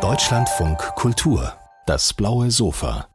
[0.00, 1.52] Deutschlandfunk Kultur,
[1.84, 3.06] das blaue Sofa.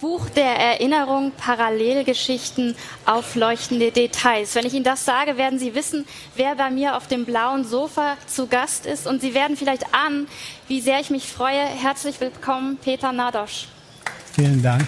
[0.00, 4.54] Buch der Erinnerung, Parallelgeschichten, aufleuchtende Details.
[4.54, 6.06] Wenn ich Ihnen das sage, werden Sie wissen,
[6.36, 9.08] wer bei mir auf dem blauen Sofa zu Gast ist.
[9.08, 10.28] Und Sie werden vielleicht ahnen,
[10.68, 11.64] wie sehr ich mich freue.
[11.64, 13.66] Herzlich willkommen, Peter Nadosch.
[14.32, 14.86] Vielen Dank.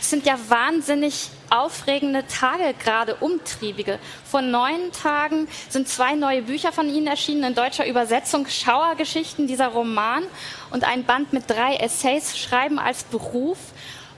[0.00, 3.98] Es sind ja wahnsinnig aufregende Tage, gerade umtriebige.
[4.24, 9.68] Vor neun Tagen sind zwei neue Bücher von Ihnen erschienen in deutscher Übersetzung, Schauergeschichten, dieser
[9.68, 10.24] Roman
[10.70, 13.58] und ein Band mit drei Essays, Schreiben als Beruf.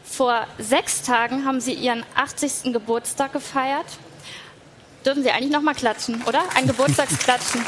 [0.04, 2.72] Vor sechs Tagen haben Sie Ihren 80.
[2.72, 3.86] Geburtstag gefeiert.
[5.04, 6.42] Dürfen Sie eigentlich noch mal klatschen, oder?
[6.56, 7.64] Ein Geburtstagsklatschen.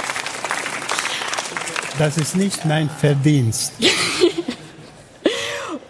[1.98, 3.74] Das ist nicht mein Verdienst.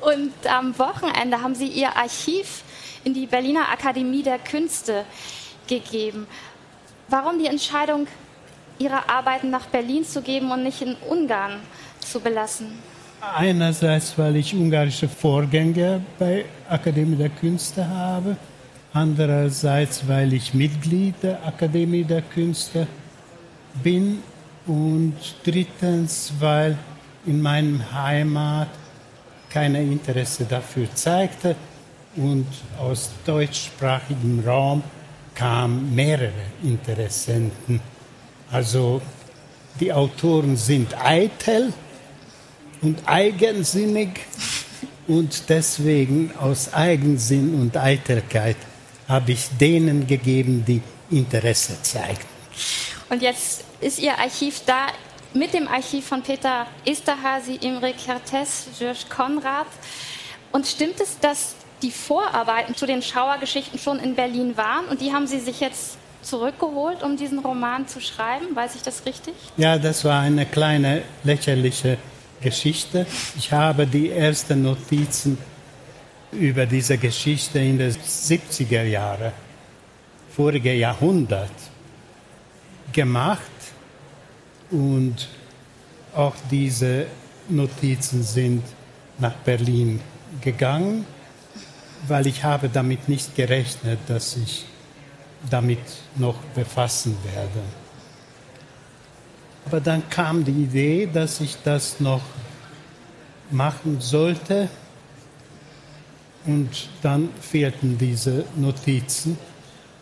[0.00, 2.62] und am Wochenende haben Sie Ihr Archiv
[3.04, 5.04] in die Berliner Akademie der Künste
[5.66, 6.26] gegeben.
[7.08, 8.06] Warum die Entscheidung,
[8.78, 11.60] Ihre Arbeiten nach Berlin zu geben und nicht in Ungarn
[12.00, 12.66] zu belassen?
[13.20, 18.36] Einerseits, weil ich ungarische Vorgänger bei Akademie der Künste habe.
[18.92, 22.88] Andererseits, weil ich Mitglied der Akademie der Künste
[23.82, 24.22] bin.
[24.66, 26.76] Und drittens, weil
[27.26, 28.68] in meinem Heimat
[29.50, 31.54] kein Interesse dafür zeigte
[32.16, 32.46] und
[32.78, 34.82] aus deutschsprachigem Raum
[35.34, 36.32] kamen mehrere
[36.62, 37.80] Interessenten.
[38.50, 39.00] Also
[39.80, 41.72] die Autoren sind eitel
[42.82, 44.20] und eigensinnig
[45.08, 48.56] und deswegen aus Eigensinn und Eitelkeit
[49.08, 52.26] habe ich denen gegeben, die Interesse zeigten.
[53.08, 54.86] Und jetzt ist Ihr Archiv da
[55.34, 59.66] mit dem Archiv von Peter Esterhazy, Imre Kertész, Georges Konrad.
[60.50, 65.12] Und stimmt es, dass die Vorarbeiten zu den Schauergeschichten schon in Berlin waren und die
[65.12, 68.54] haben Sie sich jetzt zurückgeholt, um diesen Roman zu schreiben.
[68.54, 69.34] Weiß ich das richtig?
[69.56, 71.98] Ja, das war eine kleine lächerliche
[72.40, 73.06] Geschichte.
[73.36, 75.36] Ich habe die ersten Notizen
[76.30, 79.32] über diese Geschichte in den 70er Jahren,
[80.34, 81.50] vorige Jahrhundert,
[82.92, 83.40] gemacht
[84.70, 85.28] und
[86.14, 87.06] auch diese
[87.48, 88.62] Notizen sind
[89.18, 90.00] nach Berlin
[90.40, 91.04] gegangen
[92.08, 94.64] weil ich habe damit nicht gerechnet, dass ich
[95.50, 95.80] damit
[96.16, 97.62] noch befassen werde.
[99.66, 102.22] Aber dann kam die Idee, dass ich das noch
[103.50, 104.68] machen sollte
[106.46, 109.38] und dann fehlten diese Notizen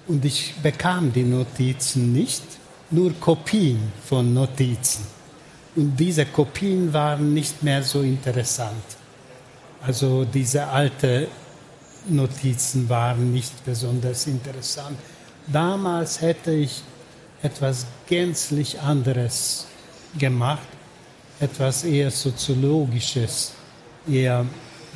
[0.09, 2.43] und ich bekam die Notizen nicht,
[2.91, 5.07] nur Kopien von Notizen.
[5.77, 8.83] Und diese Kopien waren nicht mehr so interessant.
[9.83, 11.29] Also diese alte
[12.09, 14.99] Notizen waren nicht besonders interessant.
[15.47, 16.83] Damals hätte ich
[17.43, 19.67] etwas gänzlich anderes
[20.19, 20.67] gemacht,
[21.41, 23.53] etwas eher soziologisches,
[24.09, 24.47] eher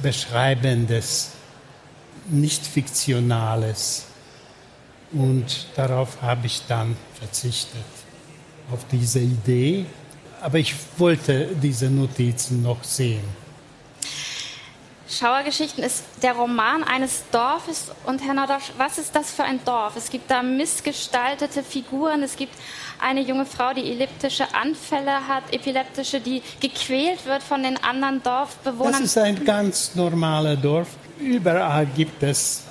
[0.02, 1.30] beschreibendes,
[2.28, 4.04] nicht fiktionales.
[5.12, 7.84] Und darauf habe ich dann verzichtet,
[8.70, 9.86] auf diese Idee.
[10.40, 13.43] Aber ich wollte diese Notizen noch sehen.
[15.08, 17.90] Schauergeschichten ist der Roman eines Dorfes.
[18.06, 19.96] Und Herr Nordosch, was ist das für ein Dorf?
[19.96, 22.22] Es gibt da missgestaltete Figuren.
[22.22, 22.54] Es gibt
[23.00, 28.92] eine junge Frau, die elliptische Anfälle hat, epileptische, die gequält wird von den anderen Dorfbewohnern.
[28.92, 30.88] Das ist ein ganz normales Dorf.
[31.20, 32.62] Überall gibt es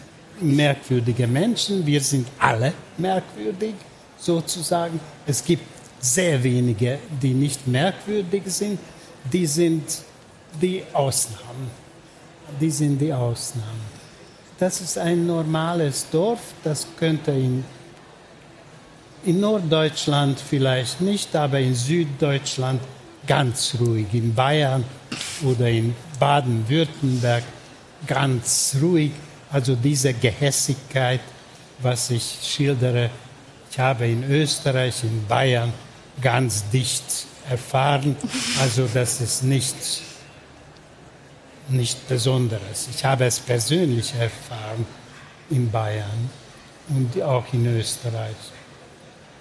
[0.41, 1.85] merkwürdige Menschen.
[1.85, 3.75] Wir sind alle merkwürdig,
[4.17, 4.99] sozusagen.
[5.27, 5.63] Es gibt
[5.99, 8.79] sehr wenige, die nicht merkwürdig sind.
[9.31, 9.83] Die sind
[10.59, 11.82] die Ausnahmen
[12.59, 13.93] die sind die Ausnahmen.
[14.59, 17.65] Das ist ein normales Dorf, das könnte in,
[19.25, 22.81] in Norddeutschland vielleicht nicht, aber in Süddeutschland
[23.25, 24.83] ganz ruhig, in Bayern
[25.43, 27.43] oder in Baden-Württemberg
[28.07, 29.11] ganz ruhig.
[29.51, 31.21] Also diese Gehässigkeit,
[31.79, 33.09] was ich schildere,
[33.69, 35.73] ich habe in Österreich, in Bayern
[36.21, 38.15] ganz dicht erfahren.
[38.61, 39.75] Also das ist nicht
[41.69, 42.87] nicht Besonderes.
[42.93, 44.85] Ich habe es persönlich erfahren
[45.49, 46.29] in Bayern
[46.89, 48.35] und auch in Österreich.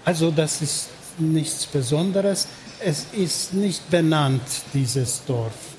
[0.04, 0.88] Also das ist
[1.18, 2.48] nichts Besonderes.
[2.80, 4.42] Es ist nicht benannt,
[4.72, 5.76] dieses Dorf.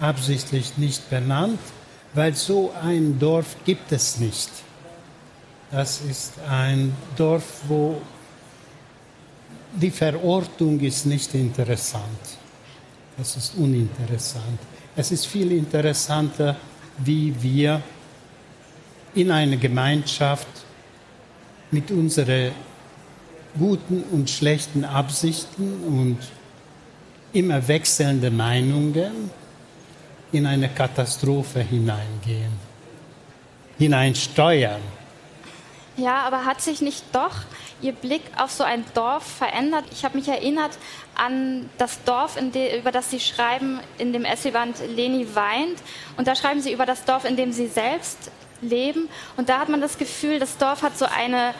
[0.00, 1.60] Absichtlich nicht benannt,
[2.14, 4.50] weil so ein Dorf gibt es nicht.
[5.70, 8.00] Das ist ein Dorf, wo
[9.74, 12.38] die Verortung ist nicht interessant.
[13.16, 14.58] Das ist uninteressant.
[14.96, 16.56] Es ist viel interessanter,
[16.98, 17.82] wie wir
[19.14, 20.46] in einer Gemeinschaft
[21.70, 22.52] mit unseren
[23.58, 26.18] guten und schlechten Absichten und
[27.32, 29.30] immer wechselnde Meinungen
[30.30, 32.52] in eine Katastrophe hineingehen,
[33.78, 34.80] hineinsteuern.
[35.96, 37.34] Ja, aber hat sich nicht doch
[37.80, 39.84] Ihr Blick auf so ein Dorf verändert?
[39.92, 40.72] Ich habe mich erinnert
[41.14, 45.80] an das Dorf, über das Sie schreiben in dem Essayband Leni weint.
[46.16, 48.30] Und da schreiben Sie über das Dorf, in dem Sie selbst
[48.60, 49.08] leben.
[49.36, 51.54] Und da hat man das Gefühl, das Dorf hat so eine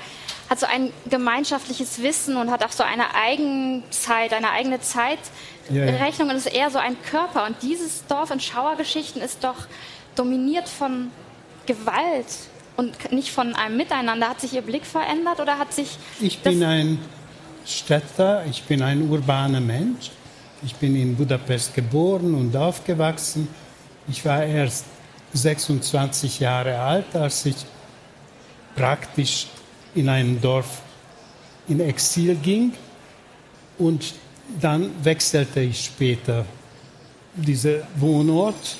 [0.50, 6.34] hat so ein gemeinschaftliches Wissen und hat auch so eine Eigenzeit, eine eigene Zeitrechnung ja.
[6.34, 7.46] und ist eher so ein Körper.
[7.46, 9.56] Und dieses Dorf in Schauergeschichten ist doch
[10.16, 11.10] dominiert von
[11.64, 12.26] Gewalt
[12.76, 14.28] und nicht von einem Miteinander.
[14.28, 15.98] Hat sich Ihr Blick verändert oder hat sich.
[16.20, 16.98] Ich bin ein
[17.66, 20.10] Städter, ich bin ein urbaner Mensch.
[20.64, 23.48] Ich bin in Budapest geboren und aufgewachsen.
[24.08, 24.86] Ich war erst
[25.34, 27.56] 26 Jahre alt, als ich
[28.74, 29.46] praktisch
[29.94, 30.82] in einem Dorf
[31.68, 32.72] in Exil ging
[33.78, 34.14] und
[34.60, 36.44] dann wechselte ich später
[37.34, 38.76] diesen Wohnort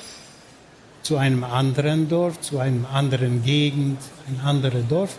[1.05, 5.17] zu einem anderen Dorf, zu einem anderen Gegend, ein anderes Dorf,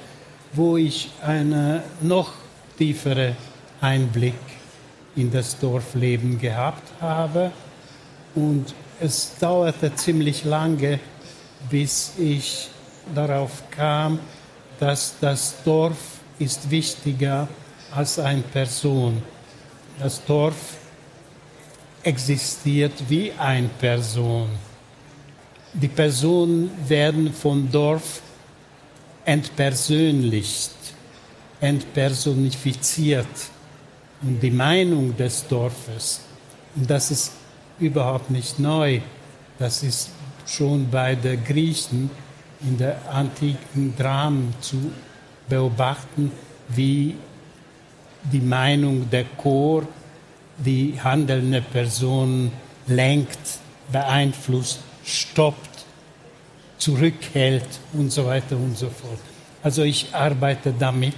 [0.52, 2.32] wo ich einen noch
[2.76, 3.36] tieferen
[3.80, 4.34] Einblick
[5.14, 7.52] in das Dorfleben gehabt habe.
[8.34, 10.98] Und es dauerte ziemlich lange,
[11.70, 12.68] bis ich
[13.14, 14.18] darauf kam,
[14.80, 17.46] dass das Dorf ist wichtiger
[17.94, 19.22] als eine Person.
[20.00, 20.78] Das Dorf
[22.02, 24.48] existiert wie eine Person.
[25.80, 28.22] Die Personen werden vom Dorf
[29.26, 30.70] entpersönlicht,
[31.60, 33.26] entpersonifiziert.
[34.22, 36.22] Und die Meinung des Dorfes,
[36.74, 37.32] und das ist
[37.78, 39.00] überhaupt nicht neu,
[39.58, 40.08] das ist
[40.46, 42.10] schon bei den Griechen
[42.62, 44.90] in der antiken Dramen zu
[45.46, 46.32] beobachten,
[46.68, 47.16] wie
[48.32, 49.86] die Meinung der Chor
[50.56, 52.50] die handelnde Person
[52.86, 53.58] lenkt,
[53.92, 55.84] beeinflusst, stoppt,
[56.78, 59.20] zurückhält und so weiter und so fort.
[59.62, 61.14] Also ich arbeite damit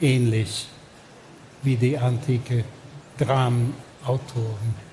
[0.00, 0.66] ähnlich
[1.62, 2.64] wie die antike
[3.18, 4.88] Dramenautoren.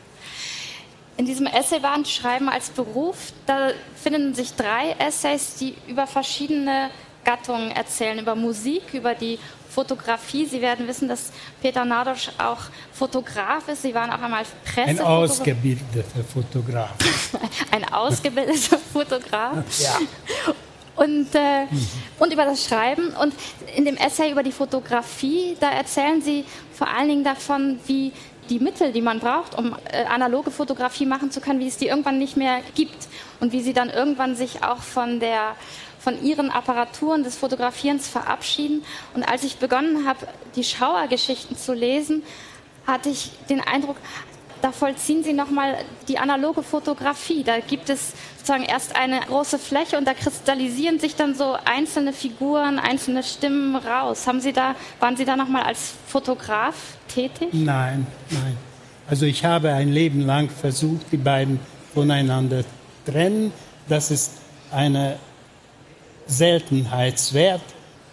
[1.17, 6.89] In diesem Essayband Schreiben als Beruf, da finden sich drei Essays, die über verschiedene
[7.25, 9.37] Gattungen erzählen, über Musik, über die
[9.69, 10.45] Fotografie.
[10.45, 11.31] Sie werden wissen, dass
[11.61, 12.61] Peter Nadosch auch
[12.93, 13.81] Fotograf ist.
[13.81, 14.89] Sie waren auch einmal Presse.
[14.89, 16.91] Ein ausgebildeter Fotograf.
[17.71, 19.57] Ein ausgebildeter Fotograf.
[19.79, 19.97] Ja.
[20.95, 21.87] Und, äh, mhm.
[22.19, 23.09] und über das Schreiben.
[23.21, 23.33] Und
[23.75, 28.13] in dem Essay über die Fotografie, da erzählen Sie vor allen Dingen davon, wie
[28.49, 31.87] die Mittel, die man braucht, um äh, analoge Fotografie machen zu können, wie es die
[31.87, 33.07] irgendwann nicht mehr gibt
[33.39, 35.55] und wie sie dann irgendwann sich auch von der
[36.05, 38.83] von ihren Apparaturen des Fotografierens verabschieden.
[39.15, 42.21] Und als ich begonnen habe, die Schauergeschichten zu lesen,
[42.85, 43.97] hatte ich den Eindruck,
[44.61, 45.75] da vollziehen sie nochmal
[46.07, 47.43] die analoge Fotografie.
[47.43, 52.13] Da gibt es sozusagen erst eine große Fläche und da kristallisieren sich dann so einzelne
[52.13, 54.27] Figuren, einzelne Stimmen raus.
[54.27, 56.75] Haben Sie da, waren Sie da nochmal als Fotograf
[57.07, 57.49] tätig?
[57.51, 58.57] Nein, nein.
[59.09, 61.59] Also ich habe ein Leben lang versucht, die beiden
[61.95, 63.51] voneinander zu trennen.
[63.89, 64.33] Das ist
[64.71, 65.17] eine
[66.27, 67.61] Seltenheitswert,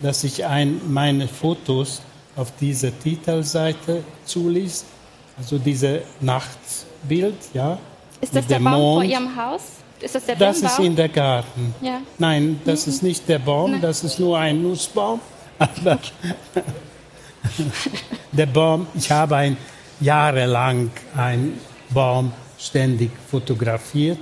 [0.00, 2.02] dass ich ein, meine Fotos
[2.36, 4.84] auf dieser Titelseite zuließ.
[5.38, 7.78] Also diese Nachtbild, ja.
[8.20, 9.04] Ist das der Baum Mond.
[9.04, 9.62] vor Ihrem Haus?
[10.00, 11.74] Ist das der Das ist in der Garten.
[11.80, 12.00] Ja.
[12.18, 12.92] Nein, das mhm.
[12.92, 13.80] ist nicht der Baum, Nein.
[13.80, 15.20] das ist nur ein Nussbaum.
[15.58, 15.98] Aber
[18.32, 19.56] der Baum, ich habe ein,
[20.00, 24.18] jahrelang einen Baum ständig fotografiert,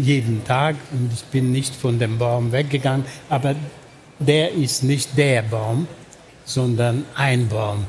[0.00, 3.54] jeden Tag, und ich bin nicht von dem Baum weggegangen, aber
[4.18, 5.86] der ist nicht der Baum,
[6.44, 7.86] sondern ein Baum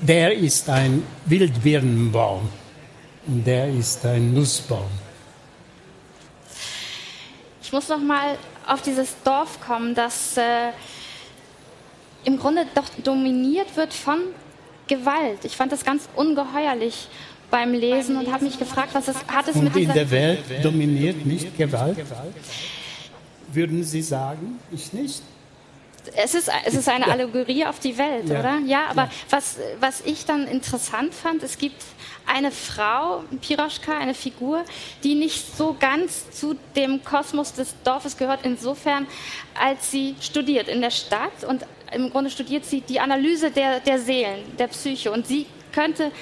[0.00, 2.48] der ist ein Wildbirnenbaum
[3.26, 4.88] und der ist ein Nussbaum.
[7.62, 10.70] Ich muss noch mal auf dieses Dorf kommen, das äh,
[12.24, 14.18] im Grunde doch dominiert wird von
[14.88, 15.44] Gewalt.
[15.44, 17.08] Ich fand das ganz ungeheuerlich
[17.50, 20.40] beim Lesen und habe mich gefragt, was es hat es und mit in der Welt
[20.62, 21.98] dominiert nicht Gewalt?
[23.52, 25.22] Würden Sie sagen, ich nicht?
[26.16, 28.40] es ist, es ist eine Allegorie auf die Welt, ja.
[28.40, 28.58] oder?
[28.66, 29.10] Ja, aber ja.
[29.30, 31.82] Was, was ich dann interessant fand, es gibt
[32.26, 34.64] eine Frau, Piroschka, eine Figur,
[35.02, 39.06] die nicht so ganz zu dem Kosmos des Dorfes gehört, insofern,
[39.58, 43.98] als sie studiert in der Stadt und im Grunde studiert sie die Analyse der, der
[43.98, 46.12] Seelen, der Psyche und sie könnte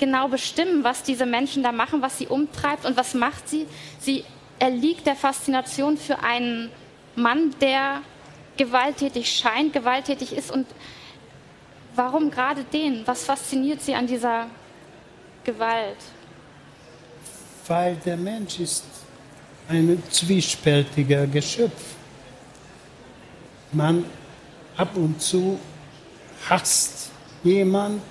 [0.00, 3.66] genau bestimmen, was diese Menschen da machen, was sie umtreibt und was macht sie.
[4.00, 4.24] Sie
[4.58, 6.70] erliegt der Faszination für einen
[7.14, 8.00] Mann, der
[8.56, 10.66] gewalttätig scheint, gewalttätig ist und
[11.94, 13.06] Warum gerade den?
[13.06, 14.46] Was fasziniert Sie an dieser
[15.44, 15.96] Gewalt?
[17.66, 18.84] Weil der Mensch ist
[19.68, 21.94] ein zwiespältiger Geschöpf.
[23.72, 24.04] Man
[24.76, 25.58] ab und zu
[26.48, 27.10] hasst
[27.42, 28.02] jemand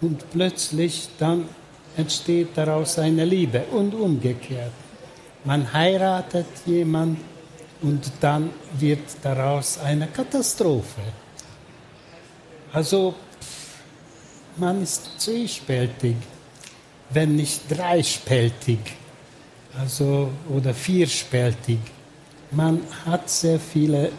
[0.00, 1.48] und plötzlich dann
[1.96, 4.72] entsteht daraus eine Liebe und umgekehrt.
[5.44, 7.18] Man heiratet jemand
[7.82, 11.00] und dann wird daraus eine Katastrophe.
[12.72, 13.14] Also
[14.56, 16.16] man ist zwiespältig,
[17.10, 18.78] wenn nicht dreispältig,
[19.78, 21.78] also oder vierspältig.
[22.50, 24.12] Man hat sehr viele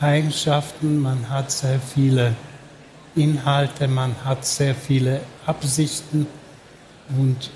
[0.00, 2.34] Eigenschaften, man hat sehr viele
[3.16, 6.26] Inhalte, man hat sehr viele Absichten
[7.18, 7.50] und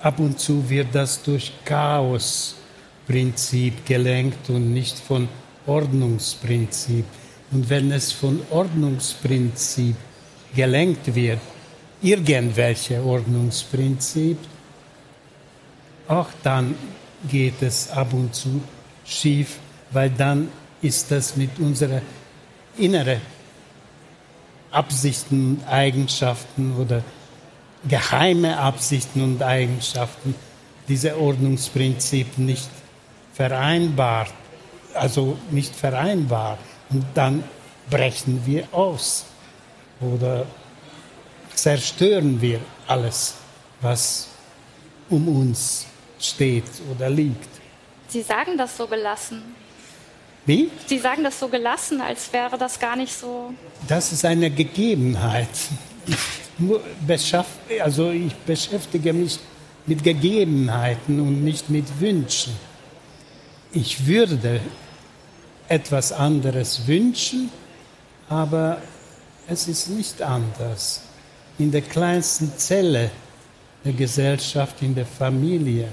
[0.00, 5.28] ab und zu wird das durch Chaosprinzip gelenkt und nicht von
[5.66, 7.04] Ordnungsprinzip.
[7.50, 9.96] Und wenn es von Ordnungsprinzip
[10.54, 11.40] gelenkt wird,
[12.00, 14.38] irgendwelche Ordnungsprinzip,
[16.06, 16.76] auch dann
[17.28, 18.62] geht es ab und zu
[19.04, 19.58] schief,
[19.90, 20.48] weil dann
[20.80, 22.02] ist das mit unserer
[22.78, 23.20] inneren
[24.70, 27.02] Absichten Eigenschaften oder
[27.88, 30.34] geheime Absichten und Eigenschaften,
[30.88, 32.68] diese Ordnungsprinzip nicht
[33.32, 34.26] vereinbar,
[34.94, 36.58] also nicht vereinbar.
[36.90, 37.44] Und dann
[37.88, 39.24] brechen wir aus
[40.00, 40.46] oder
[41.54, 43.34] zerstören wir alles,
[43.80, 44.28] was
[45.08, 45.86] um uns
[46.18, 47.48] steht oder liegt.
[48.08, 49.42] Sie sagen das so gelassen.
[50.50, 50.68] Wie?
[50.86, 53.54] Sie sagen das so gelassen, als wäre das gar nicht so.
[53.86, 55.48] Das ist eine Gegebenheit.
[56.06, 59.38] Ich, also ich beschäftige mich
[59.86, 62.52] mit Gegebenheiten und nicht mit Wünschen.
[63.72, 64.60] Ich würde
[65.68, 67.50] etwas anderes wünschen,
[68.28, 68.82] aber
[69.46, 71.02] es ist nicht anders.
[71.58, 73.12] In der kleinsten Zelle
[73.84, 75.86] der Gesellschaft, in der Familie,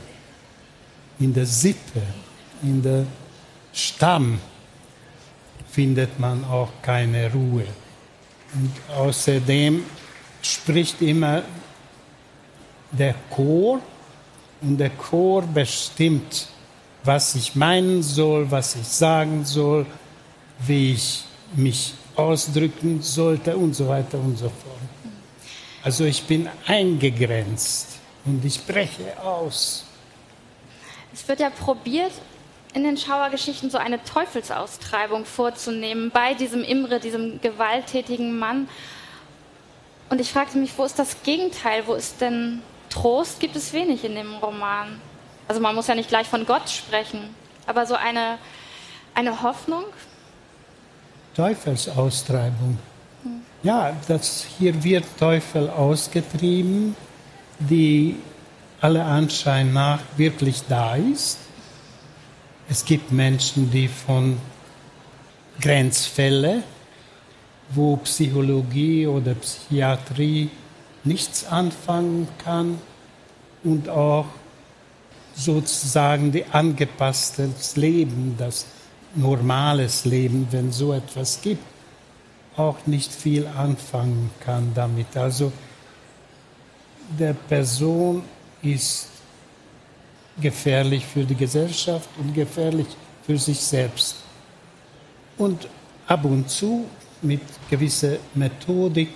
[1.19, 2.01] in der Sippe,
[2.63, 3.05] in der
[3.77, 4.39] Stamm
[5.69, 7.65] findet man auch keine Ruhe.
[8.53, 9.83] Und außerdem
[10.41, 11.43] spricht immer
[12.91, 13.79] der Chor
[14.61, 16.47] und der Chor bestimmt
[17.07, 19.85] was ich meinen soll, was ich sagen soll,
[20.59, 21.23] wie ich
[21.55, 24.81] mich ausdrücken sollte und so weiter und so fort.
[25.83, 29.85] Also ich bin eingegrenzt und ich breche aus.
[31.13, 32.11] Es wird ja probiert,
[32.77, 38.69] in den Schauergeschichten so eine Teufelsaustreibung vorzunehmen bei diesem Imre, diesem gewalttätigen Mann.
[40.11, 41.87] Und ich fragte mich, wo ist das Gegenteil?
[41.87, 43.39] Wo ist denn Trost?
[43.39, 45.01] Gibt es wenig in dem Roman.
[45.47, 47.33] Also man muss ja nicht gleich von Gott sprechen,
[47.65, 48.37] aber so eine,
[49.15, 49.83] eine Hoffnung.
[51.35, 52.77] Teufelsaustreibung.
[53.23, 53.41] Hm.
[53.63, 56.95] Ja, das, hier wird Teufel ausgetrieben,
[57.57, 58.17] die
[58.81, 61.39] alle Anschein nach wirklich da ist.
[62.69, 64.37] Es gibt Menschen, die von
[65.61, 66.63] Grenzfälle,
[67.69, 70.49] wo Psychologie oder Psychiatrie
[71.05, 72.79] nichts anfangen kann
[73.63, 74.25] und auch
[75.33, 78.65] sozusagen die angepasstes Leben, das
[79.15, 81.63] normales Leben, wenn so etwas gibt,
[82.57, 85.15] auch nicht viel anfangen kann damit.
[85.15, 85.53] Also
[87.17, 88.23] der Person
[88.61, 89.07] ist
[90.39, 92.87] gefährlich für die Gesellschaft und gefährlich
[93.25, 94.17] für sich selbst.
[95.37, 95.67] Und
[96.07, 96.85] ab und zu
[97.21, 99.09] mit gewisser Methodik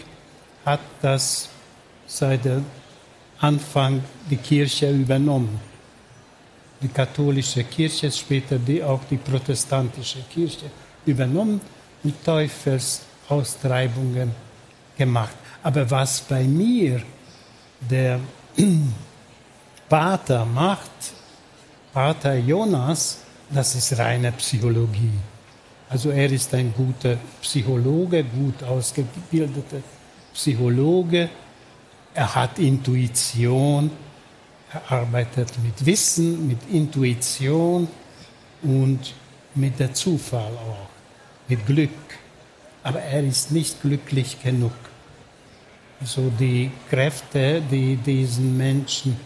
[0.66, 1.50] hat das
[2.08, 2.66] seit dem
[3.40, 5.60] Anfang die Kirche übernommen
[6.82, 10.66] die katholische Kirche, später die, auch die protestantische Kirche
[11.06, 11.62] übernommen
[12.04, 14.32] und Teufelsaustreibungen
[14.98, 15.36] gemacht.
[15.62, 17.04] Aber was bei mir
[17.80, 18.20] der
[19.92, 20.90] Pater macht,
[21.92, 23.18] Pater Jonas,
[23.50, 25.20] das ist reine Psychologie.
[25.90, 29.82] Also er ist ein guter Psychologe, gut ausgebildeter
[30.34, 31.30] Psychologe.
[32.14, 33.92] Er hat Intuition,
[34.72, 37.90] er arbeitet mit Wissen, mit Intuition
[38.62, 39.14] und
[39.56, 40.88] mit der Zufall auch,
[41.50, 41.90] mit Glück.
[42.82, 44.72] Aber er ist nicht glücklich genug.
[46.02, 49.18] So die Kräfte, die diesen Menschen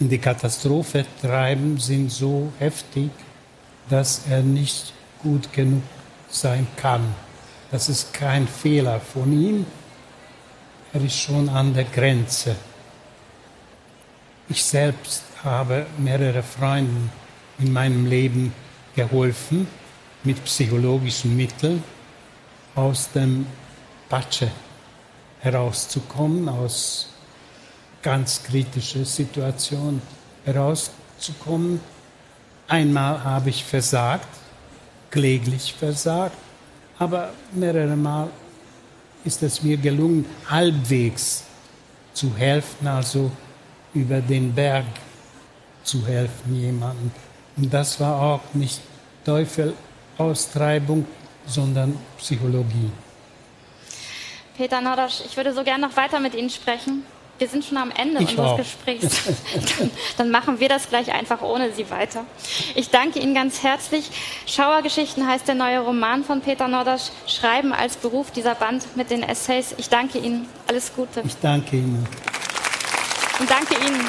[0.00, 3.10] in die Katastrophe treiben, sind so heftig,
[3.88, 5.82] dass er nicht gut genug
[6.28, 7.14] sein kann.
[7.70, 9.66] Das ist kein Fehler von ihm.
[10.92, 12.56] Er ist schon an der Grenze.
[14.48, 17.10] Ich selbst habe mehrere Freunden
[17.58, 18.52] in meinem Leben
[18.94, 19.66] geholfen
[20.22, 21.82] mit psychologischen Mitteln.
[22.74, 23.46] aus dem
[24.08, 24.50] Patsche
[25.40, 27.08] herauszukommen, aus
[28.04, 30.00] ganz kritischen Situationen
[30.44, 31.80] herauszukommen.
[32.68, 34.28] Einmal habe ich versagt,
[35.10, 36.36] kläglich versagt,
[36.98, 38.28] aber mehrere Mal
[39.24, 41.44] ist es mir gelungen, halbwegs
[42.12, 43.30] zu helfen, also
[43.94, 44.84] über den Berg
[45.82, 47.10] zu helfen jemandem.
[47.56, 48.80] Und das war auch nicht
[49.24, 51.06] Teufelaustreibung,
[51.46, 52.90] sondern Psychologie.
[54.56, 57.04] Peter Nordosch, ich würde so gerne noch weiter mit Ihnen sprechen.
[57.38, 58.56] Wir sind schon am Ende Ich unseres auch.
[58.56, 59.22] Gesprächs.
[59.78, 62.24] Dann, dann machen wir das gleich einfach ohne Sie weiter.
[62.76, 64.08] Ich danke Ihnen ganz herzlich.
[64.46, 67.10] Schauergeschichten heißt der neue Roman von Peter Nordosch.
[67.26, 69.74] Schreiben als Beruf dieser Band mit den Essays.
[69.78, 70.46] Ich danke Ihnen.
[70.68, 71.22] Alles Gute.
[71.26, 72.06] Ich danke Ihnen.
[73.40, 74.00] Und danke Ihnen.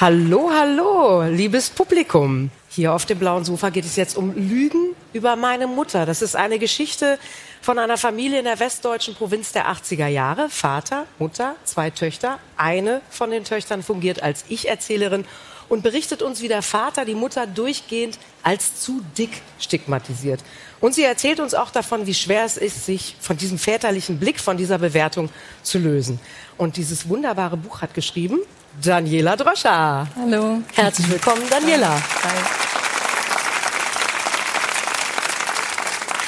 [0.00, 2.50] Hallo, hallo, liebes Publikum.
[2.70, 6.06] Hier auf dem blauen Sofa geht es jetzt um Lügen über meine Mutter.
[6.06, 7.18] Das ist eine Geschichte
[7.62, 10.48] von einer Familie in der westdeutschen Provinz der 80er Jahre.
[10.50, 12.38] Vater, Mutter, zwei Töchter.
[12.56, 15.24] Eine von den Töchtern fungiert als Ich-Erzählerin
[15.68, 20.40] und berichtet uns, wie der Vater die Mutter durchgehend als zu dick stigmatisiert.
[20.80, 24.38] Und sie erzählt uns auch davon, wie schwer es ist, sich von diesem väterlichen Blick,
[24.38, 25.30] von dieser Bewertung
[25.62, 26.20] zu lösen.
[26.58, 28.38] Und dieses wunderbare Buch hat geschrieben
[28.82, 30.06] Daniela Droscher.
[30.14, 30.60] Hallo.
[30.74, 32.00] Herzlich willkommen, Daniela.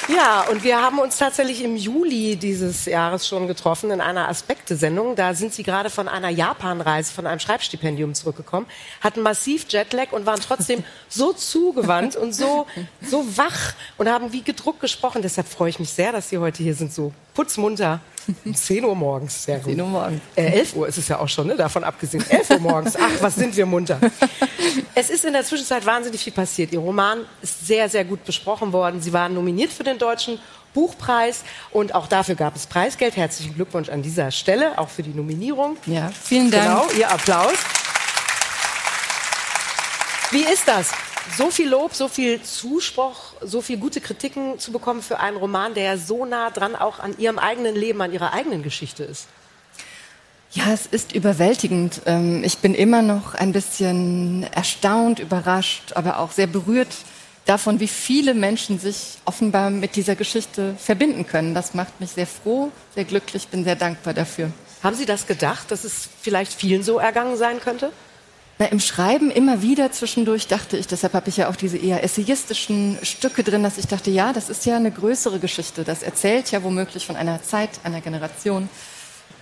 [0.08, 5.16] Ja, und wir haben uns tatsächlich im Juli dieses Jahres schon getroffen in einer Aspekte-Sendung.
[5.16, 8.66] Da sind Sie gerade von einer Japanreise, von einem Schreibstipendium zurückgekommen,
[9.02, 12.66] hatten massiv Jetlag und waren trotzdem so zugewandt und so,
[13.02, 15.20] so wach und haben wie gedruckt gesprochen.
[15.20, 18.00] Deshalb freue ich mich sehr, dass Sie heute hier sind, so putzmunter.
[18.44, 19.72] Um 10 Uhr morgens, sehr gut.
[19.72, 20.20] 10 Uhr morgens.
[20.34, 21.56] Äh, 11 Uhr ist es ja auch schon, ne?
[21.56, 22.24] davon abgesehen.
[22.28, 22.96] 11 Uhr morgens.
[22.96, 24.00] Ach, was sind wir munter.
[24.94, 26.72] Es ist in der Zwischenzeit wahnsinnig viel passiert.
[26.72, 29.00] Ihr Roman ist sehr, sehr gut besprochen worden.
[29.00, 30.40] Sie waren nominiert für den Deutschen
[30.74, 33.16] Buchpreis und auch dafür gab es Preisgeld.
[33.16, 35.76] Herzlichen Glückwunsch an dieser Stelle, auch für die Nominierung.
[35.86, 36.90] Ja, vielen Dank.
[36.90, 37.54] Genau, Ihr Applaus.
[40.32, 40.90] Wie ist das?
[41.36, 45.74] So viel Lob, so viel Zuspruch, so viel gute Kritiken zu bekommen für einen Roman,
[45.74, 49.26] der ja so nah dran auch an Ihrem eigenen Leben, an Ihrer eigenen Geschichte ist.
[50.52, 52.00] Ja, es ist überwältigend.
[52.06, 56.88] Ähm, Ich bin immer noch ein bisschen erstaunt, überrascht, aber auch sehr berührt
[57.44, 61.54] davon, wie viele Menschen sich offenbar mit dieser Geschichte verbinden können.
[61.54, 64.50] Das macht mich sehr froh, sehr glücklich, bin sehr dankbar dafür.
[64.82, 67.90] Haben Sie das gedacht, dass es vielleicht vielen so ergangen sein könnte?
[68.60, 72.02] Na, Im Schreiben immer wieder zwischendurch dachte ich, deshalb habe ich ja auch diese eher
[72.02, 75.84] essayistischen Stücke drin, dass ich dachte, ja, das ist ja eine größere Geschichte.
[75.84, 78.68] Das erzählt ja womöglich von einer Zeit, einer Generation.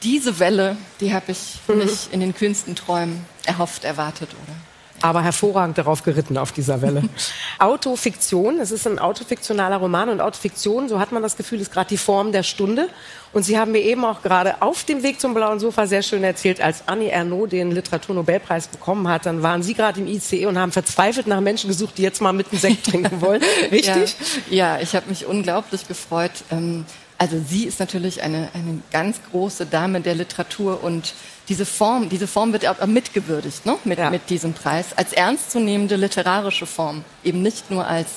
[0.02, 4.75] Diese Welle, die habe ich nicht in den kühnsten Träumen erhofft, erwartet oder.
[5.02, 7.02] Aber hervorragend darauf geritten auf dieser Welle.
[7.58, 11.88] Autofiktion, es ist ein autofiktionaler Roman und Autofiktion, so hat man das Gefühl, ist gerade
[11.88, 12.88] die Form der Stunde.
[13.32, 16.24] Und Sie haben mir eben auch gerade auf dem Weg zum blauen Sofa sehr schön
[16.24, 20.58] erzählt, als Annie Ernaux den Literaturnobelpreis bekommen hat, dann waren Sie gerade im ICE und
[20.58, 23.42] haben verzweifelt nach Menschen gesucht, die jetzt mal mit einem Sekt trinken wollen.
[23.70, 24.16] Richtig?
[24.48, 26.32] Ja, ja ich habe mich unglaublich gefreut.
[26.50, 26.86] Ähm,
[27.18, 31.14] also sie ist natürlich eine, eine ganz große Dame der Literatur und
[31.48, 33.76] diese Form, diese Form wird mitgewürdigt ne?
[33.84, 34.10] mit, Ja.
[34.10, 38.08] mit diesem Preis als ernstzunehmende literarische Form, eben nicht nur als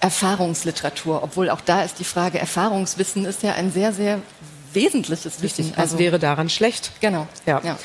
[0.00, 4.20] Erfahrungsliteratur, obwohl auch da ist die Frage, Erfahrungswissen ist ja ein sehr, sehr
[4.72, 5.78] wesentliches Richtig, Wissen.
[5.78, 6.92] als wäre daran schlecht.
[7.00, 7.26] genau.
[7.46, 7.60] Ja.
[7.64, 7.78] ja.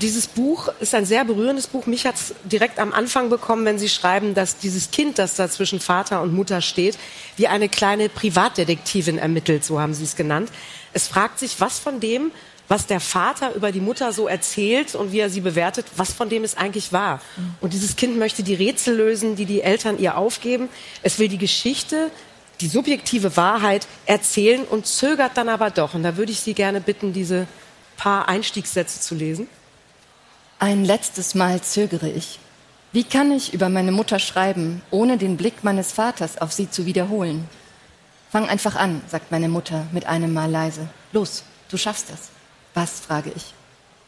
[0.00, 1.86] Dieses Buch ist ein sehr berührendes Buch.
[1.86, 5.50] Mich hat es direkt am Anfang bekommen, wenn Sie schreiben, dass dieses Kind, das da
[5.50, 6.96] zwischen Vater und Mutter steht,
[7.36, 10.50] wie eine kleine Privatdetektivin ermittelt, so haben Sie es genannt.
[10.92, 12.30] Es fragt sich, was von dem,
[12.68, 16.28] was der Vater über die Mutter so erzählt und wie er sie bewertet, was von
[16.28, 17.20] dem ist eigentlich wahr.
[17.60, 20.68] Und dieses Kind möchte die Rätsel lösen, die die Eltern ihr aufgeben.
[21.02, 22.10] Es will die Geschichte,
[22.60, 25.94] die subjektive Wahrheit erzählen und zögert dann aber doch.
[25.94, 27.46] Und da würde ich Sie gerne bitten, diese
[27.96, 29.48] paar Einstiegssätze zu lesen.
[30.58, 32.38] Ein letztes Mal zögere ich.
[32.92, 36.84] Wie kann ich über meine Mutter schreiben, ohne den Blick meines Vaters auf sie zu
[36.84, 37.48] wiederholen?
[38.30, 40.88] Fang einfach an, sagt meine Mutter mit einem Mal leise.
[41.12, 42.30] Los, du schaffst das.
[42.74, 43.54] Was, frage ich.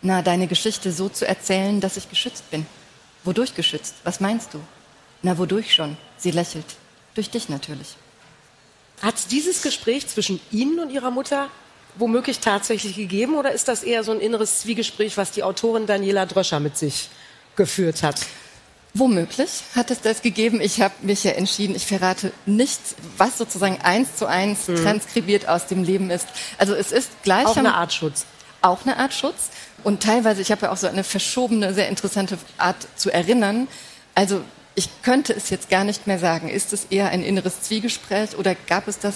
[0.02, 2.66] Na, deine Geschichte so zu erzählen, dass ich geschützt bin.
[3.24, 3.96] Wodurch geschützt?
[4.04, 4.60] Was meinst du?
[5.22, 5.96] Na, wodurch schon?
[6.16, 6.64] Sie lächelt.
[7.14, 7.96] Durch dich natürlich.
[9.02, 11.48] Hat es dieses Gespräch zwischen Ihnen und Ihrer Mutter
[11.96, 16.26] womöglich tatsächlich gegeben oder ist das eher so ein inneres Zwiegespräch, was die Autorin Daniela
[16.26, 17.08] Dröscher mit sich
[17.56, 18.20] geführt hat?
[18.92, 20.60] Womöglich hat es das gegeben.
[20.60, 22.80] Ich habe mich ja entschieden, ich verrate nicht,
[23.16, 26.26] was sozusagen eins zu eins transkribiert aus dem Leben ist.
[26.58, 28.26] Also es ist gleich Auch eine Art Schutz.
[28.62, 29.50] Auch eine Art Schutz.
[29.84, 33.68] Und teilweise, ich habe ja auch so eine verschobene, sehr interessante Art zu erinnern.
[34.14, 34.42] Also
[34.74, 36.48] ich könnte es jetzt gar nicht mehr sagen.
[36.48, 39.14] Ist es eher ein inneres Zwiegespräch oder gab es das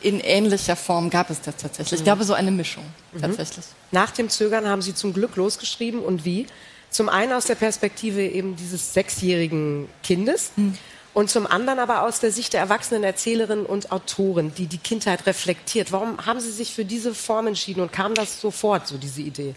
[0.00, 1.10] in ähnlicher Form?
[1.10, 1.92] Gab es das tatsächlich?
[1.94, 2.04] Ich mhm.
[2.04, 3.20] glaube, so eine Mischung mhm.
[3.20, 3.64] tatsächlich.
[3.90, 6.46] Nach dem Zögern haben Sie zum Glück losgeschrieben und wie?
[6.90, 10.52] Zum einen aus der Perspektive eben dieses sechsjährigen Kindes.
[10.56, 10.78] Mhm.
[11.14, 15.26] Und zum anderen aber aus der Sicht der erwachsenen Erzählerin und Autorin, die die Kindheit
[15.26, 15.92] reflektiert.
[15.92, 19.54] Warum haben Sie sich für diese Form entschieden und kam das sofort, so diese Idee?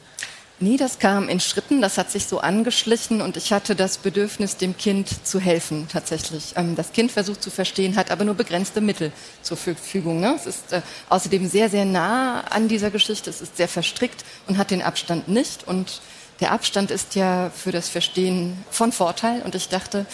[0.59, 4.57] Nee, das kam in Schritten, das hat sich so angeschlichen und ich hatte das Bedürfnis,
[4.57, 6.53] dem Kind zu helfen tatsächlich.
[6.55, 9.11] Ähm, das Kind versucht zu verstehen, hat aber nur begrenzte Mittel
[9.43, 10.19] zur Verfügung.
[10.19, 10.33] Ne?
[10.35, 14.57] Es ist äh, außerdem sehr, sehr nah an dieser Geschichte, es ist sehr verstrickt und
[14.57, 15.67] hat den Abstand nicht.
[15.67, 16.01] Und
[16.39, 20.07] der Abstand ist ja für das Verstehen von Vorteil und ich dachte,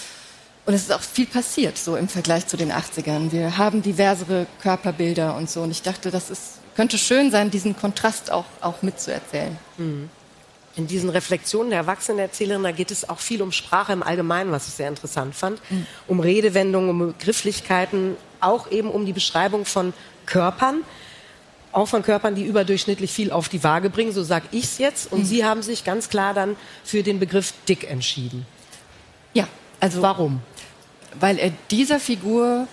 [0.66, 3.32] und es ist auch viel passiert so im Vergleich zu den 80ern.
[3.32, 7.76] Wir haben diversere Körperbilder und so und ich dachte, das ist, könnte schön sein, diesen
[7.76, 9.58] Kontrast auch, auch mitzuerzählen.
[9.78, 10.10] Mhm.
[10.76, 14.68] In diesen Reflexionen der Erwachsenenerzählerin, da geht es auch viel um Sprache im Allgemeinen, was
[14.68, 15.86] ich sehr interessant fand, mhm.
[16.08, 19.94] um Redewendungen, um Begrifflichkeiten, auch eben um die Beschreibung von
[20.26, 20.78] Körpern,
[21.74, 25.12] auch von Körpern, die überdurchschnittlich viel auf die Waage bringen, so sage ich es jetzt.
[25.12, 25.26] Und mhm.
[25.26, 28.46] Sie haben sich ganz klar dann für den Begriff dick entschieden.
[29.34, 29.48] Ja,
[29.80, 30.40] also warum?
[31.20, 32.68] Weil er dieser Figur,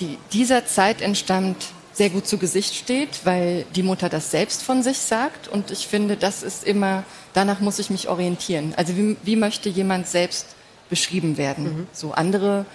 [0.00, 4.82] die dieser Zeit entstammt, sehr gut zu Gesicht steht, weil die Mutter das selbst von
[4.82, 5.48] sich sagt.
[5.48, 8.74] Und ich finde, das ist immer, danach muss ich mich orientieren.
[8.76, 10.46] Also wie, wie möchte jemand selbst
[10.90, 11.64] beschrieben werden?
[11.64, 11.86] Mhm.
[11.92, 12.66] So andere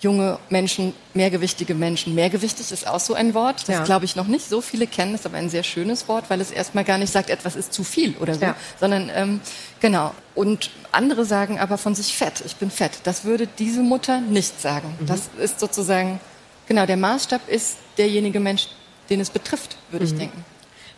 [0.00, 2.14] junge Menschen, mehrgewichtige Menschen.
[2.14, 3.84] Mehrgewichtig ist auch so ein Wort, das ja.
[3.84, 6.50] glaube ich noch nicht so viele kennen, ist aber ein sehr schönes Wort, weil es
[6.50, 8.56] erstmal gar nicht sagt, etwas ist zu viel oder so, ja.
[8.78, 9.40] sondern ähm,
[9.80, 10.14] genau.
[10.34, 13.00] Und andere sagen aber von sich fett, ich bin fett.
[13.04, 14.96] Das würde diese Mutter nicht sagen.
[15.00, 15.06] Mhm.
[15.06, 16.18] Das ist sozusagen
[16.70, 18.68] Genau, der Maßstab ist derjenige Mensch,
[19.10, 20.12] den es betrifft, würde mhm.
[20.12, 20.44] ich denken.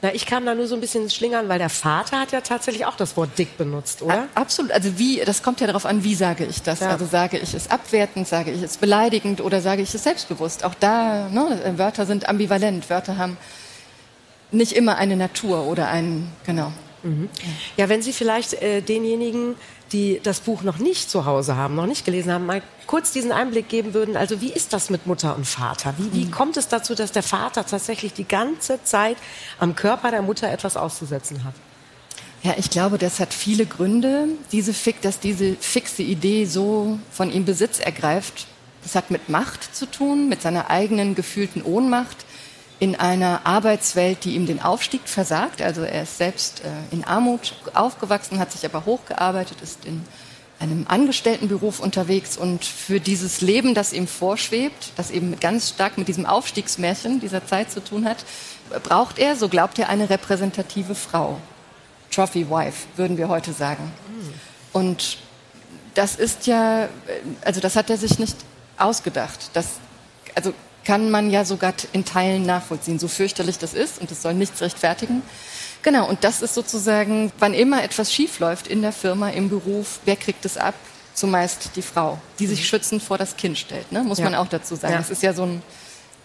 [0.03, 2.87] Na, ich kam da nur so ein bisschen schlingern, weil der Vater hat ja tatsächlich
[2.87, 4.27] auch das Wort dick benutzt, oder?
[4.35, 4.73] A absolut.
[4.73, 6.81] Also wie, das kommt ja darauf an, wie sage ich das.
[6.81, 6.91] Ja.
[6.91, 10.65] Also sage ich es abwertend, sage ich es beleidigend oder sage ich es selbstbewusst.
[10.65, 12.91] Auch da, ne, Wörter sind ambivalent.
[12.91, 13.37] Wörter haben
[14.51, 16.73] nicht immer eine Natur oder einen, genau.
[17.05, 17.29] Mhm.
[17.77, 19.55] Ja, wenn Sie vielleicht äh, denjenigen
[19.93, 23.33] die das Buch noch nicht zu Hause haben, noch nicht gelesen haben, mal kurz diesen
[23.33, 24.17] Einblick geben würden.
[24.17, 25.95] Also wie ist das mit Mutter und Vater?
[25.99, 26.31] Wie, wie mhm.
[26.31, 29.17] kommt es dazu, dass der Vater tatsächlich die ganze Zeit
[29.59, 31.55] am Körper der Mutter etwas auszusetzen hat?
[32.43, 37.31] Ja, ich glaube, das hat viele Gründe, diese Fix, dass diese fixe Idee so von
[37.31, 38.47] ihm Besitz ergreift.
[38.83, 42.17] Das hat mit Macht zu tun, mit seiner eigenen gefühlten Ohnmacht
[42.83, 45.63] in einer Arbeitswelt, die ihm den Aufstieg versagt.
[45.63, 50.03] Also er ist selbst äh, in Armut aufgewachsen, hat sich aber hochgearbeitet, ist in
[50.59, 56.09] einem Angestelltenberuf unterwegs und für dieses Leben, das ihm vorschwebt, das eben ganz stark mit
[56.09, 58.25] diesem Aufstiegsmärchen dieser Zeit zu tun hat,
[58.83, 61.39] braucht er, so glaubt er, eine repräsentative Frau.
[62.11, 63.93] Trophy Wife, würden wir heute sagen.
[64.73, 65.19] Und
[65.95, 66.89] das ist ja,
[67.45, 68.39] also das hat er sich nicht
[68.77, 69.51] ausgedacht.
[69.53, 69.67] Das,
[70.35, 70.53] also
[70.85, 74.61] kann man ja sogar in Teilen nachvollziehen, so fürchterlich das ist und es soll nichts
[74.61, 75.23] rechtfertigen.
[75.83, 80.17] Genau, und das ist sozusagen, wann immer etwas schiefläuft in der Firma, im Beruf, wer
[80.17, 80.75] kriegt es ab?
[81.15, 82.65] Zumeist die Frau, die sich mhm.
[82.65, 84.03] schützend vor das Kind stellt, ne?
[84.03, 84.25] muss ja.
[84.25, 84.95] man auch dazu sagen.
[84.95, 84.99] Ja.
[84.99, 85.63] Das ist ja so ein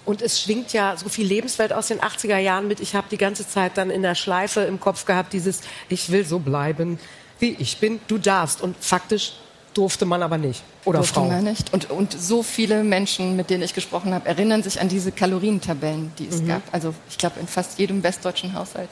[0.08, 2.80] und es schwingt ja so viel Lebenswelt aus den 80er Jahren mit.
[2.80, 6.26] Ich habe die ganze Zeit dann in der Schleife im Kopf gehabt, dieses Ich will
[6.26, 6.98] so bleiben,
[7.40, 8.62] wie ich bin, du darfst.
[8.62, 9.34] Und faktisch
[9.78, 10.64] durfte man aber nicht.
[10.86, 11.28] Oder durfte Frau.
[11.28, 11.72] man nicht.
[11.72, 16.12] Und, und so viele Menschen, mit denen ich gesprochen habe, erinnern sich an diese Kalorientabellen,
[16.18, 16.48] die es mhm.
[16.48, 16.62] gab.
[16.72, 18.90] Also ich glaube, in fast jedem westdeutschen Haushalt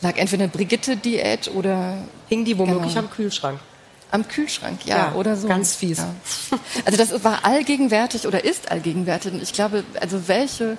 [0.00, 1.98] lag entweder eine Brigitte-Diät oder...
[2.28, 3.06] Hing die womöglich genau.
[3.06, 3.60] am Kühlschrank.
[4.10, 5.48] Am Kühlschrank, ja, ja, oder so.
[5.48, 5.98] Ganz fies.
[5.98, 6.14] Ja.
[6.84, 9.34] Also das war allgegenwärtig oder ist allgegenwärtig.
[9.34, 10.78] Und ich glaube, also welche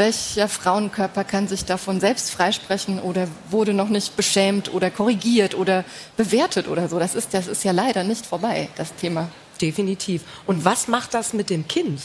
[0.00, 5.84] welcher Frauenkörper kann sich davon selbst freisprechen oder wurde noch nicht beschämt oder korrigiert oder
[6.16, 6.98] bewertet oder so.
[6.98, 9.28] Das ist, das ist ja leider nicht vorbei, das Thema.
[9.60, 10.22] Definitiv.
[10.46, 12.00] Und was macht das mit dem Kind?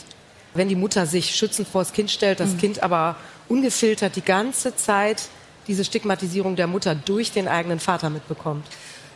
[0.54, 2.58] Wenn die Mutter sich schützend vor das Kind stellt, das mhm.
[2.58, 3.16] Kind aber
[3.48, 5.24] ungefiltert die ganze Zeit
[5.68, 8.68] diese Stigmatisierung der Mutter durch den eigenen Vater mitbekommt.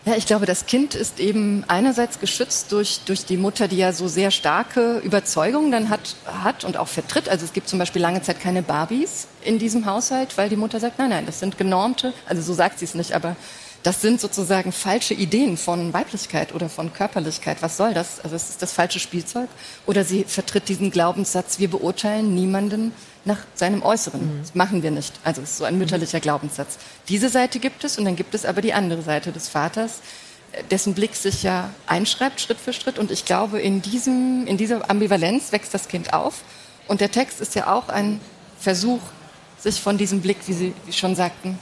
[0.10, 3.93] Ja, ich glaube, das Kind ist eben einerseits geschützt durch, durch die Mutter, die ja
[3.93, 7.30] so sehr starke Überzeugungen dann hat, hat und auch vertritt.
[7.30, 10.80] Also es gibt zum Beispiel lange Zeit keine Barbies in diesem Haushalt, weil die Mutter
[10.80, 13.36] sagt, nein, nein, das sind genormte, also so sagt sie es nicht, aber
[13.84, 17.62] das sind sozusagen falsche Ideen von Weiblichkeit oder von Körperlichkeit.
[17.62, 18.19] Was soll das?
[18.19, 19.48] Also es ist das falsche Spielzeug.
[19.86, 22.93] Oder sie vertritt diesen Glaubenssatz, wir beurteilen niemanden
[23.29, 24.19] nach seinem Äußeren.
[24.19, 24.41] Mhm.
[24.41, 25.13] Das machen wir nicht.
[25.23, 26.77] Also es ist so ein mütterlicher Glaubenssatz.
[27.07, 30.01] Diese Seite gibt es und dann gibt es aber die andere Seite des Vaters,
[30.71, 32.99] dessen Blick sich ja einschreibt Schritt für Schritt.
[32.99, 36.43] Und ich glaube, in, diesem, in dieser Ambivalenz wächst das Kind auf.
[36.87, 38.19] Und der Text ist ja auch ein
[38.59, 38.99] Versuch,
[39.59, 41.59] sich von diesem Blick, wie Sie schon sagten,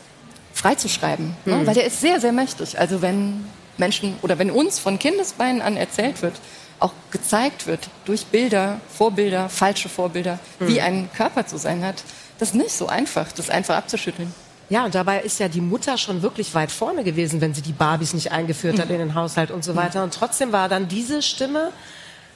[0.53, 1.35] freizuschreiben.
[1.45, 1.53] Ne?
[1.53, 1.59] Mhm.
[1.59, 1.67] Ne?
[1.67, 2.79] Weil der ist sehr, sehr mächtig.
[2.79, 3.45] Also wenn
[3.77, 6.33] Menschen oder wenn uns von Kindesbeinen an erzählt wird,
[6.79, 10.67] auch gezeigt wird durch Bilder, Vorbilder, falsche Vorbilder, Mhm.
[10.67, 12.03] wie ein Körper zu sein hat.
[12.39, 14.33] Das ist nicht so einfach, das einfach abzuschütteln.
[14.69, 17.71] Ja, und dabei ist ja die Mutter schon wirklich weit vorne gewesen, wenn sie die
[17.71, 20.03] Barbies nicht eingeführt hat in den Haushalt und so weiter.
[20.03, 21.71] Und trotzdem war dann diese Stimme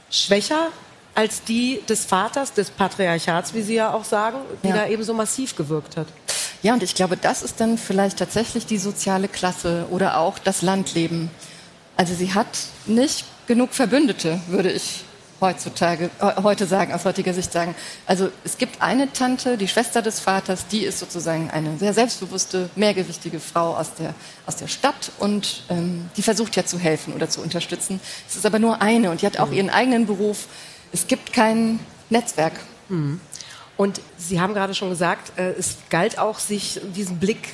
[0.10, 0.68] schwächer
[1.14, 4.76] als die des Vaters, des Patriarchats, wie Sie ja auch sagen, die Ja.
[4.78, 6.08] da eben so massiv gewirkt hat.
[6.64, 10.62] Ja, und ich glaube, das ist dann vielleicht tatsächlich die soziale Klasse oder auch das
[10.62, 11.30] Landleben.
[11.98, 12.48] Also sie hat
[12.86, 15.04] nicht genug Verbündete, würde ich
[15.42, 17.76] heutzutage, äh, heute sagen, aus heutiger Sicht sagen.
[18.06, 22.70] Also es gibt eine Tante, die Schwester des Vaters, die ist sozusagen eine sehr selbstbewusste,
[22.78, 24.14] mehrgewichtige Frau aus der,
[24.46, 28.00] aus der Stadt und ähm, die versucht ja zu helfen oder zu unterstützen.
[28.26, 30.48] Es ist aber nur eine und die hat auch ihren eigenen Beruf.
[30.94, 32.54] Es gibt kein Netzwerk.
[33.76, 37.50] Und Sie haben gerade schon gesagt, äh, es galt auch, sich diesen Blick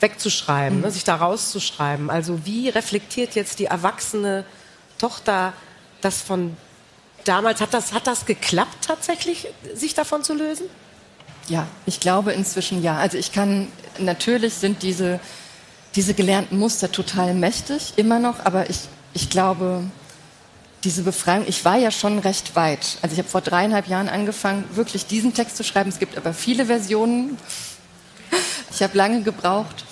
[0.00, 2.10] wegzuschreiben, ne, sich da rauszuschreiben.
[2.10, 4.44] Also wie reflektiert jetzt die erwachsene
[5.00, 5.52] Tochter
[6.00, 6.56] das von
[7.24, 7.60] damals?
[7.60, 10.66] Hat das, hat das geklappt tatsächlich, sich davon zu lösen?
[11.48, 12.96] Ja, ich glaube inzwischen ja.
[12.96, 15.20] Also ich kann, natürlich sind diese,
[15.94, 18.78] diese gelernten Muster total mächtig, immer noch, aber ich,
[19.14, 19.84] ich glaube,
[20.84, 22.98] diese Befreiung, ich war ja schon recht weit.
[23.02, 25.90] Also ich habe vor dreieinhalb Jahren angefangen, wirklich diesen Text zu schreiben.
[25.90, 27.36] Es gibt aber viele Versionen.
[28.72, 29.84] Ich habe lange gebraucht.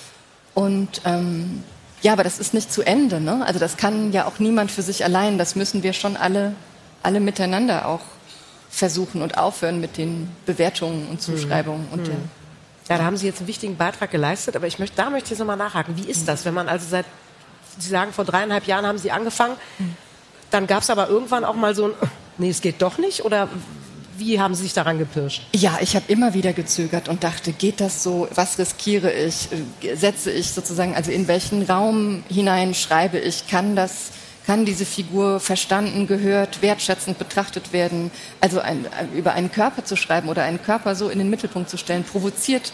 [0.55, 1.63] Und ähm,
[2.01, 3.19] ja, aber das ist nicht zu Ende.
[3.19, 3.45] Ne?
[3.45, 5.37] Also das kann ja auch niemand für sich allein.
[5.37, 6.53] Das müssen wir schon alle,
[7.03, 8.01] alle miteinander auch
[8.69, 11.87] versuchen und aufhören mit den Bewertungen und Zuschreibungen.
[11.91, 12.15] Und der,
[12.87, 15.29] Ja, da haben Sie jetzt einen wichtigen Beitrag geleistet, aber ich möchte, da möchte ich
[15.31, 15.97] jetzt nochmal nachhaken.
[15.97, 17.05] Wie ist das, wenn man also seit,
[17.77, 19.55] Sie sagen, vor dreieinhalb Jahren haben Sie angefangen,
[20.51, 21.91] dann gab es aber irgendwann auch mal so ein,
[22.37, 23.25] nee, es geht doch nicht?
[23.25, 23.47] Oder
[24.19, 25.41] wie haben Sie sich daran gepirscht?
[25.55, 28.27] Ja, ich habe immer wieder gezögert und dachte, geht das so?
[28.35, 29.49] Was riskiere ich?
[29.95, 33.47] Setze ich sozusagen, also in welchen Raum hinein schreibe ich?
[33.47, 34.09] Kann das,
[34.45, 38.11] kann diese Figur verstanden, gehört, wertschätzend betrachtet werden?
[38.41, 41.77] Also ein- über einen Körper zu schreiben oder einen Körper so in den Mittelpunkt zu
[41.77, 42.71] stellen, provoziert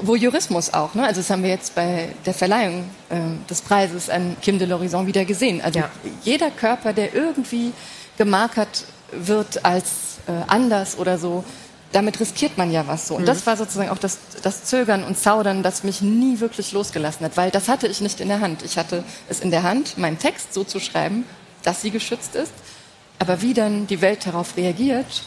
[0.00, 0.94] Voyeurismus auch.
[0.94, 1.04] Ne?
[1.04, 3.16] Also das haben wir jetzt bei der Verleihung äh,
[3.50, 5.60] des Preises an Kim de l'Horizon wieder gesehen.
[5.60, 5.90] Also Ja.
[6.22, 7.72] jeder Körper, der irgendwie
[8.16, 11.44] gemarkert wird als äh, anders oder so,
[11.92, 13.16] damit riskiert man ja was so.
[13.16, 17.24] Und das war sozusagen auch das, das Zögern und Zaudern, das mich nie wirklich losgelassen
[17.24, 18.62] hat, weil das hatte ich nicht in der Hand.
[18.62, 21.24] Ich hatte es in der Hand, meinen Text so zu schreiben,
[21.62, 22.52] dass sie geschützt ist.
[23.18, 25.24] Aber wie dann die Welt darauf reagiert,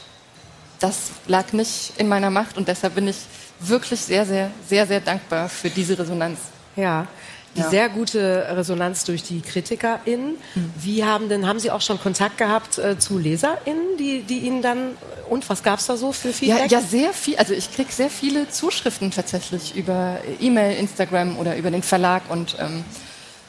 [0.79, 3.17] das lag nicht in meiner Macht und deshalb bin ich
[3.59, 6.39] wirklich sehr, sehr, sehr, sehr dankbar für diese Resonanz.
[6.75, 7.07] Ja.
[7.55, 7.69] Die Ja.
[7.69, 10.35] sehr gute Resonanz durch die KritikerInnen.
[10.79, 14.61] Wie haben denn, haben Sie auch schon Kontakt gehabt äh, zu LeserInnen, die, die Ihnen
[14.61, 14.97] dann,
[15.29, 16.71] und was gab es da so für Ja, Feedback?
[16.71, 17.35] ja, sehr viel.
[17.37, 22.55] Also ich kriege sehr viele Zuschriften tatsächlich über E-Mail, Instagram oder über den Verlag und
[22.59, 22.85] ähm,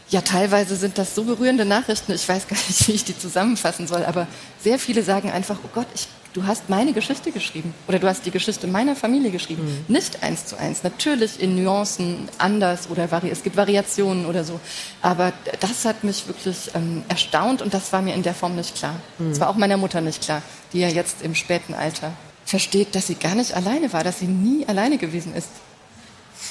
[0.09, 2.13] ja, teilweise sind das so berührende Nachrichten.
[2.13, 4.27] Ich weiß gar nicht, wie ich die zusammenfassen soll, aber
[4.61, 8.25] sehr viele sagen einfach: Oh Gott, ich, du hast meine Geschichte geschrieben oder du hast
[8.25, 9.85] die Geschichte meiner Familie geschrieben.
[9.89, 14.61] Nicht eins zu eins, natürlich in Nuancen anders oder vari es gibt Variationen oder so.
[15.01, 18.75] Aber das hat mich wirklich ähm, erstaunt und das war mir in der Form nicht
[18.77, 18.95] klar.
[19.19, 20.43] Das war auch meiner Mutter nicht klar,
[20.73, 22.13] die ja jetzt im späten Alter
[22.45, 25.49] versteht, dass sie gar nicht alleine war, dass sie nie alleine gewesen ist.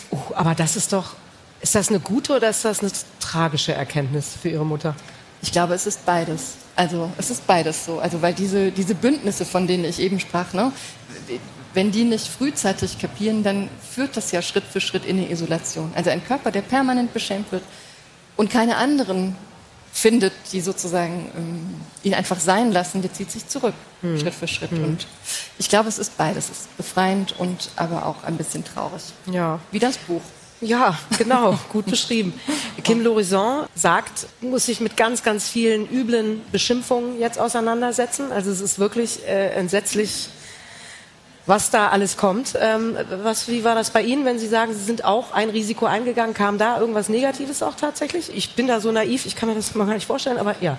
[0.09, 1.15] Oh, aber das ist doch,
[1.61, 4.95] ist das eine gute oder ist das eine tragische Erkenntnis für Ihre Mutter?
[5.41, 6.53] Ich glaube, es ist beides.
[6.75, 7.99] Also es ist beides so.
[7.99, 10.71] Also weil diese, diese Bündnisse, von denen ich eben sprach, ne,
[11.73, 15.91] wenn die nicht frühzeitig kapieren, dann führt das ja Schritt für Schritt in eine Isolation.
[15.95, 17.63] Also ein Körper, der permanent beschämt wird
[18.36, 19.36] und keine anderen
[19.93, 24.71] findet, die sozusagen ähm, ihn einfach sein lassen, der zieht sich zurück, Schritt für Schritt.
[24.71, 25.05] Und
[25.57, 26.49] ich glaube, es ist beides.
[26.49, 29.03] Es ist befreiend und aber auch ein bisschen traurig.
[29.25, 29.60] Ja.
[29.71, 30.21] Wie das Buch.
[30.62, 32.39] Ja, genau, gut beschrieben.
[32.84, 38.32] Kim Lorison sagt, muss sich mit ganz, ganz vielen üblen Beschimpfungen jetzt auseinandersetzen.
[38.32, 40.30] Also es ist wirklich äh, entsetzlich,
[41.47, 42.54] was da alles kommt.
[42.60, 45.88] Ähm, was, wie war das bei Ihnen, wenn Sie sagen, Sie sind auch ein Risiko
[45.88, 46.36] eingegangen?
[46.36, 48.32] Kam da irgendwas Negatives auch tatsächlich?
[48.36, 50.78] Ich bin da so naiv, ich kann mir das mal gar nicht vorstellen, aber ja.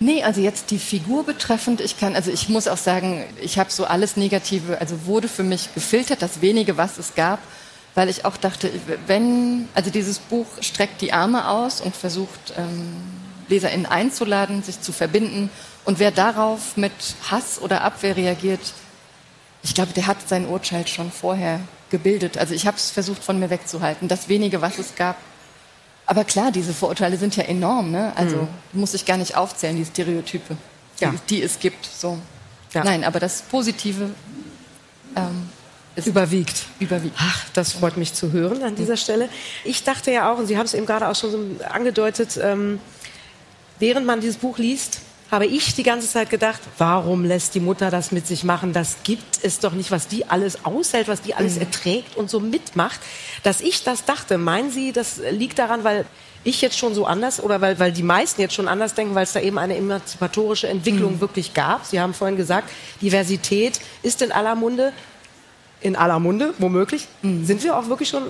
[0.00, 3.70] Nee, also jetzt die Figur betreffend, ich kann, also ich muss auch sagen, ich habe
[3.70, 7.40] so alles Negative, also wurde für mich gefiltert, das wenige, was es gab,
[7.94, 8.70] weil ich auch dachte,
[9.06, 12.96] wenn, also dieses Buch streckt die Arme aus und versucht, ähm,
[13.48, 15.50] LeserInnen einzuladen, sich zu verbinden
[15.84, 16.92] und wer darauf mit
[17.30, 18.60] Hass oder Abwehr reagiert,
[19.62, 22.38] ich glaube, der hat sein Urteil schon vorher gebildet.
[22.38, 25.16] Also ich habe es versucht, von mir wegzuhalten, das wenige, was es gab.
[26.06, 27.90] Aber klar, diese Vorurteile sind ja enorm.
[27.90, 28.12] Ne?
[28.16, 30.56] Also muss ich gar nicht aufzählen, die Stereotype,
[31.00, 31.14] die, Ja.
[31.28, 31.84] die es gibt.
[31.86, 32.18] So.
[32.72, 32.84] Ja.
[32.84, 34.10] Nein, aber das Positive
[35.16, 35.48] ähm,
[35.98, 36.66] ist Überwiegt.
[36.80, 37.14] überwiegt.
[37.18, 39.28] Ach, das freut mich zu hören an dieser Stelle.
[39.64, 42.80] Ich dachte ja auch, und Sie haben es eben gerade auch schon so angedeutet, ähm,
[43.78, 47.90] während man dieses Buch liest, habe ich die ganze Zeit gedacht, warum lässt die Mutter
[47.90, 48.72] das mit sich machen?
[48.72, 51.62] Das gibt es doch nicht, was die alles aushält, was die alles mhm.
[51.62, 52.98] erträgt und so mitmacht.
[53.42, 56.06] Dass ich das dachte, meinen Sie, das liegt daran, weil
[56.44, 59.24] ich jetzt schon so anders oder weil, weil die meisten jetzt schon anders denken, weil
[59.24, 61.20] es da eben eine emanzipatorische Entwicklung mhm.
[61.20, 61.84] wirklich gab.
[61.84, 62.70] Sie haben vorhin gesagt,
[63.02, 64.92] Diversität ist in aller Munde.
[65.80, 67.06] In aller Munde, womöglich.
[67.22, 67.44] Mhm.
[67.44, 68.24] Sind wir auch wirklich schon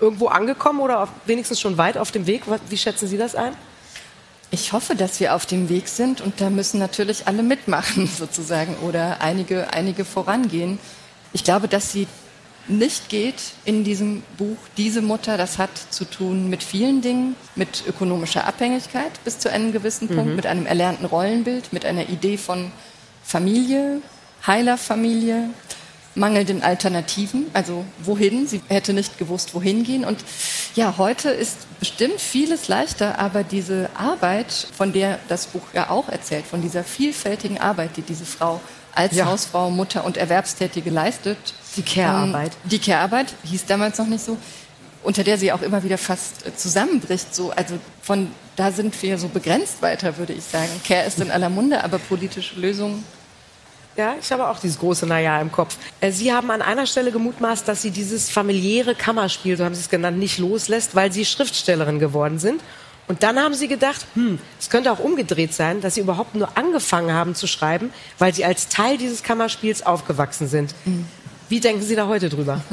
[0.00, 2.42] irgendwo angekommen oder wenigstens schon weit auf dem Weg?
[2.68, 3.52] Wie schätzen Sie das ein?
[4.50, 8.76] Ich hoffe, dass wir auf dem Weg sind und da müssen natürlich alle mitmachen sozusagen
[8.78, 10.78] oder einige, einige vorangehen.
[11.32, 12.06] Ich glaube, dass sie
[12.66, 17.84] nicht geht in diesem Buch, diese Mutter, das hat zu tun mit vielen Dingen, mit
[17.86, 20.36] ökonomischer Abhängigkeit bis zu einem gewissen Punkt, mhm.
[20.36, 22.70] mit einem erlernten Rollenbild, mit einer Idee von
[23.24, 24.00] Familie,
[24.46, 25.50] heiler Familie,
[26.18, 28.46] mangelnden Alternativen, also wohin.
[28.46, 30.04] Sie hätte nicht gewusst, wohin gehen.
[30.04, 30.18] Und
[30.74, 36.08] ja, heute ist bestimmt vieles leichter, aber diese Arbeit, von der das Buch ja auch
[36.08, 38.60] erzählt, von dieser vielfältigen Arbeit, die diese Frau
[38.94, 39.26] als ja.
[39.26, 41.38] Hausfrau, Mutter und Erwerbstätige leistet.
[41.76, 42.52] Die Care-Arbeit.
[42.52, 44.36] Ähm, die Care-Arbeit hieß damals noch nicht so,
[45.04, 47.32] unter der sie auch immer wieder fast äh, zusammenbricht.
[47.34, 50.68] So, also von da sind wir so begrenzt weiter, würde ich sagen.
[50.86, 53.04] Care ist in aller Munde, aber politische Lösungen
[53.98, 55.76] ja, ich habe auch dieses große Naja im Kopf.
[56.00, 59.80] Äh, sie haben an einer Stelle gemutmaßt, dass Sie dieses familiäre Kammerspiel, so haben Sie
[59.80, 62.62] es genannt, nicht loslässt, weil Sie Schriftstellerin geworden sind.
[63.08, 66.56] Und dann haben Sie gedacht, hm, es könnte auch umgedreht sein, dass Sie überhaupt nur
[66.56, 70.74] angefangen haben zu schreiben, weil Sie als Teil dieses Kammerspiels aufgewachsen sind.
[70.84, 71.06] Mhm.
[71.48, 72.62] Wie denken Sie da heute drüber?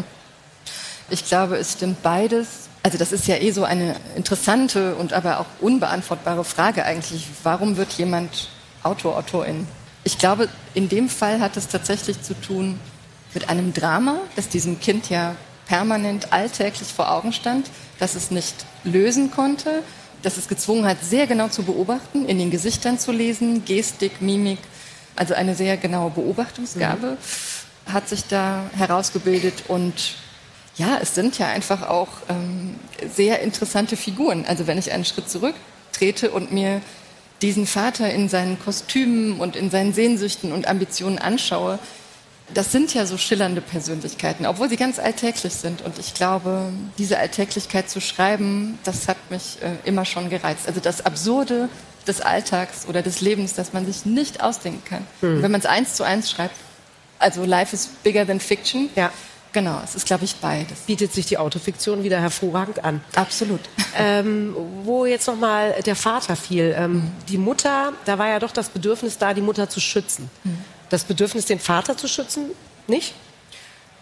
[1.07, 2.67] Ich glaube, es stimmt beides.
[2.81, 7.27] Also das ist ja eh so eine interessante und aber auch unbeantwortbare Frage eigentlich.
[7.43, 8.49] Warum wird jemand
[8.81, 9.67] Autor, Autorin?
[10.05, 12.79] Ich glaube, in dem Fall hat es tatsächlich zu tun
[13.33, 15.35] mit einem Drama, das diesem Kind ja
[15.67, 19.81] permanent alltäglich vor Augen stand, dass es nicht lösen konnte,
[20.21, 24.59] dass es gezwungen hat, sehr genau zu beobachten, in den Gesichtern zu lesen, Gestik, Mimik,
[25.15, 27.93] also eine sehr genaue Beobachtungsgabe mhm.
[27.93, 30.15] hat sich da herausgebildet und
[30.77, 32.75] ja, es sind ja einfach auch ähm,
[33.11, 34.45] sehr interessante Figuren.
[34.45, 36.81] Also wenn ich einen Schritt zurücktrete und mir
[37.41, 41.79] diesen Vater in seinen Kostümen und in seinen Sehnsüchten und Ambitionen anschaue,
[42.53, 45.81] das sind ja so schillernde Persönlichkeiten, obwohl sie ganz alltäglich sind.
[45.81, 50.67] Und ich glaube, diese Alltäglichkeit zu schreiben, das hat mich äh, immer schon gereizt.
[50.67, 51.69] Also das Absurde
[52.07, 55.07] des Alltags oder des Lebens, das man sich nicht ausdenken kann.
[55.21, 55.41] Hm.
[55.41, 56.55] Wenn man es eins zu eins schreibt,
[57.17, 59.11] also Life is bigger than fiction, ja.
[59.55, 60.81] Genau, es ist, glaube ich, beides.
[60.81, 63.01] Bietet sich die Autofiktion wieder hervorragend an.
[63.15, 63.61] Absolut.
[63.97, 66.75] Ähm, wo jetzt nochmal der Vater fiel.
[66.77, 67.11] Ähm, mhm.
[67.29, 70.29] Die Mutter, da war ja doch das Bedürfnis da, die Mutter zu schützen.
[70.43, 70.57] Mhm.
[70.89, 72.51] Das Bedürfnis, den Vater zu schützen,
[72.87, 73.13] nicht?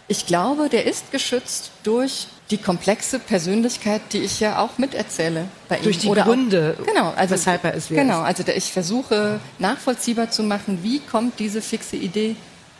[0.08, 5.78] Ich glaube, der ist geschützt durch die komplexe Persönlichkeit, die ich ja auch miterzähle bei
[5.78, 5.84] ihm.
[5.84, 8.00] Durch die Oder Gründe, auch, genau, also, weshalb er es wird.
[8.00, 12.34] Genau, also ich versuche nachvollziehbar zu machen, wie kommt diese fixe Idee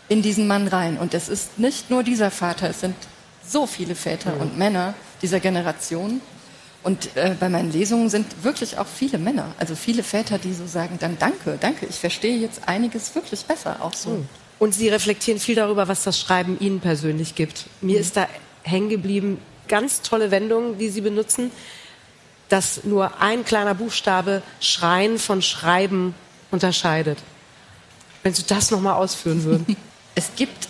[0.08, 0.98] in diesen Mann rein.
[0.98, 2.94] Und es ist nicht nur dieser Vater, es sind
[3.46, 4.40] so viele Väter mhm.
[4.40, 6.20] und Männer dieser Generation.
[6.82, 10.66] Und äh, bei meinen Lesungen sind wirklich auch viele Männer, also viele Väter, die so
[10.66, 14.10] sagen, dann danke, danke, ich verstehe jetzt einiges wirklich besser, auch so.
[14.10, 14.28] Mhm.
[14.58, 17.66] Und Sie reflektieren viel darüber, was das Schreiben Ihnen persönlich gibt.
[17.80, 18.00] Mir mhm.
[18.00, 18.28] ist da
[18.62, 21.50] hängen geblieben, ganz tolle Wendungen, die Sie benutzen,
[22.50, 26.14] dass nur ein kleiner Buchstabe Schreien von Schreiben
[26.50, 27.18] unterscheidet.
[28.22, 29.76] Wenn Sie das nochmal ausführen würden.
[30.14, 30.68] Es gibt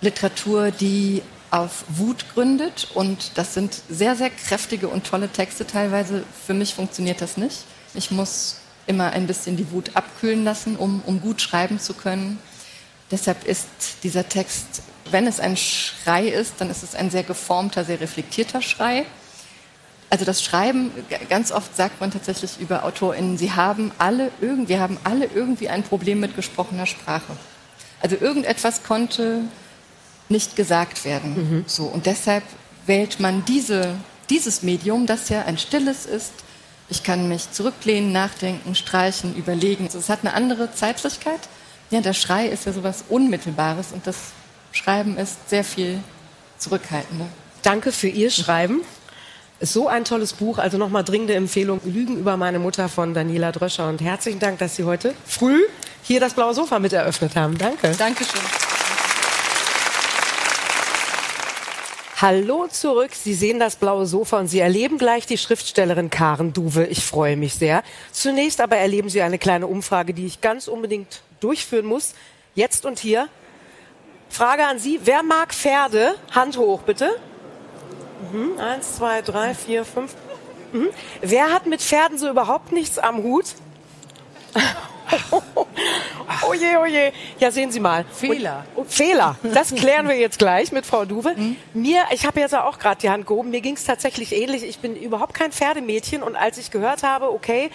[0.00, 6.24] Literatur, die auf Wut gründet und das sind sehr, sehr kräftige und tolle Texte teilweise.
[6.46, 7.64] Für mich funktioniert das nicht.
[7.94, 12.38] Ich muss immer ein bisschen die Wut abkühlen lassen, um, um gut schreiben zu können.
[13.10, 13.68] Deshalb ist
[14.02, 18.60] dieser Text, wenn es ein Schrei ist, dann ist es ein sehr geformter, sehr reflektierter
[18.60, 19.06] Schrei.
[20.10, 20.90] Also das Schreiben,
[21.28, 25.82] ganz oft sagt man tatsächlich über AutorInnen, sie haben alle irgendwie, haben alle irgendwie ein
[25.82, 27.36] Problem mit gesprochener Sprache.
[28.00, 29.42] Also irgendetwas konnte
[30.28, 31.34] nicht gesagt werden.
[31.34, 31.64] Mhm.
[31.66, 32.44] So, und deshalb
[32.86, 33.94] wählt man diese,
[34.30, 36.32] dieses Medium, das ja ein stilles ist.
[36.88, 39.84] Ich kann mich zurücklehnen, nachdenken, streichen, überlegen.
[39.84, 41.40] Also es hat eine andere Zeitlichkeit.
[41.90, 44.16] Ja, der Schrei ist ja sowas Unmittelbares und das
[44.72, 46.00] Schreiben ist sehr viel
[46.58, 47.26] zurückhaltender.
[47.62, 48.82] Danke für Ihr Schreiben.
[49.60, 53.88] So ein tolles Buch, also nochmal dringende Empfehlung, Lügen über meine Mutter von Daniela Dröscher.
[53.88, 55.62] Und herzlichen Dank, dass Sie heute früh
[56.06, 57.58] hier das blaue Sofa mit eröffnet haben.
[57.58, 57.90] Danke.
[57.98, 58.40] Dankeschön.
[62.18, 63.10] Hallo zurück.
[63.12, 66.86] Sie sehen das blaue Sofa und Sie erleben gleich die Schriftstellerin Karen Duwe.
[66.86, 67.82] Ich freue mich sehr.
[68.12, 72.14] Zunächst aber erleben Sie eine kleine Umfrage, die ich ganz unbedingt durchführen muss.
[72.54, 73.28] Jetzt und hier.
[74.28, 75.00] Frage an Sie.
[75.02, 76.14] Wer mag Pferde?
[76.30, 77.10] Hand hoch, bitte.
[78.32, 78.58] Mhm.
[78.60, 80.14] Eins, zwei, drei, vier, fünf.
[80.72, 80.88] Mhm.
[81.20, 83.46] Wer hat mit Pferden so überhaupt nichts am Hut?
[86.48, 87.12] Oh je, oh je.
[87.38, 88.04] Ja, sehen Sie mal.
[88.12, 88.64] Fehler.
[88.74, 89.36] Und, und Fehler.
[89.42, 91.34] Das klären wir jetzt gleich mit Frau Duwe.
[91.36, 91.56] Mhm.
[91.74, 94.62] Mir, ich habe jetzt auch gerade die Hand gehoben, mir ging es tatsächlich ähnlich.
[94.62, 97.70] Ich bin überhaupt kein Pferdemädchen und als ich gehört habe, okay,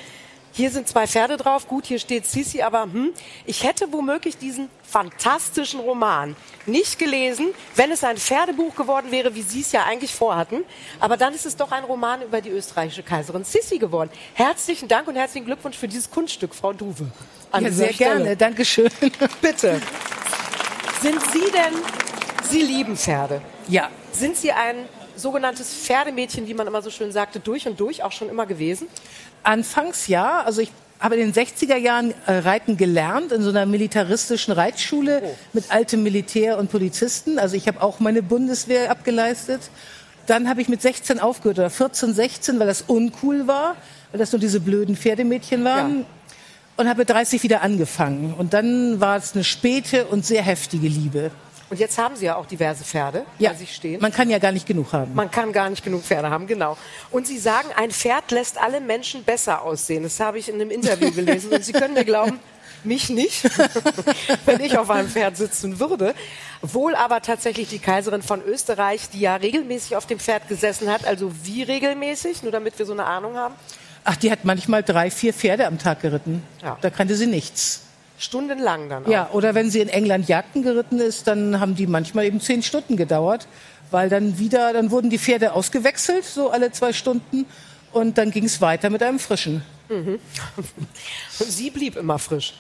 [0.54, 3.14] hier sind zwei Pferde drauf, gut, hier steht Sissi, aber hm,
[3.46, 6.36] ich hätte womöglich diesen fantastischen Roman
[6.66, 10.64] nicht gelesen, wenn es ein Pferdebuch geworden wäre, wie Sie es ja eigentlich vorhatten.
[11.00, 14.10] Aber dann ist es doch ein Roman über die österreichische Kaiserin Sissi geworden.
[14.34, 17.08] Herzlichen Dank und herzlichen Glückwunsch für dieses Kunststück, Frau Duwe.
[17.54, 18.16] ja, sehr Stelle.
[18.16, 18.90] gerne, Dankeschön.
[19.42, 19.82] Bitte.
[21.02, 21.74] Sind Sie denn,
[22.44, 23.42] Sie lieben Pferde?
[23.68, 23.90] Ja.
[24.12, 28.12] Sind Sie ein sogenanntes Pferdemädchen, wie man immer so schön sagte, durch und durch auch
[28.12, 28.88] schon immer gewesen?
[29.44, 30.42] Anfangs ja.
[30.42, 30.72] Also ich
[31.02, 35.36] habe in den 60er Jahren äh, Reiten gelernt in so einer militaristischen Reitschule oh.
[35.52, 37.40] mit altem Militär und Polizisten.
[37.40, 39.62] Also ich habe auch meine Bundeswehr abgeleistet.
[40.28, 43.76] Dann habe ich mit 16 aufgehört oder 14, 16, weil das uncool war,
[44.12, 46.00] weil das nur diese blöden Pferdemädchen waren.
[46.00, 46.06] Ja.
[46.78, 48.34] Und habe mit 30 wieder angefangen.
[48.38, 51.32] Und dann war es eine späte und sehr heftige Liebe.
[51.72, 53.52] Und jetzt haben Sie ja auch diverse Pferde ja.
[53.52, 54.02] bei sich stehen.
[54.02, 55.16] Man kann ja gar nicht genug haben.
[55.16, 56.78] Man kann gar nicht genug Pferde haben, genau.
[57.12, 60.04] Und Sie sagen, ein Pferd lässt alle Menschen besser aussehen.
[60.04, 61.54] Das habe ich in einem Interview gelesen.
[61.54, 62.42] Und Sie können mir glauben,
[62.84, 63.44] mich nicht,
[64.46, 66.14] wenn ich auf einem Pferd sitzen würde.
[66.62, 71.08] Wohl aber tatsächlich die Kaiserin von Österreich, die ja regelmäßig auf dem Pferd gesessen hat.
[71.08, 72.44] Also wie regelmäßig?
[72.44, 73.56] Nur damit wir so eine Ahnung haben.
[74.04, 76.44] Ach, die hat manchmal drei, vier Pferde am Tag geritten.
[76.62, 76.78] Ja.
[76.82, 77.84] Da kannte sie nichts.
[78.22, 79.10] Stundenlang dann auch.
[79.10, 82.62] Ja, oder wenn sie in England Jagden geritten ist, dann haben die manchmal eben zehn
[82.62, 83.48] Stunden gedauert,
[83.90, 87.48] weil dann wieder, dann wurden die Pferde ausgewechselt, so alle zwei Stunden,
[87.92, 89.64] und dann ging es weiter mit einem frischen.
[89.90, 90.20] Mhm.
[90.56, 90.68] Und
[91.52, 92.54] sie blieb immer frisch.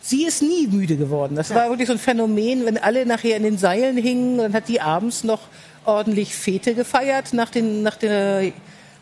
[0.00, 1.36] Sie ist nie müde geworden.
[1.36, 1.56] Das ja.
[1.56, 4.80] war wirklich so ein Phänomen, wenn alle nachher in den Seilen hingen, dann hat die
[4.80, 5.40] abends noch
[5.84, 8.50] ordentlich Fete gefeiert nach, den, nach der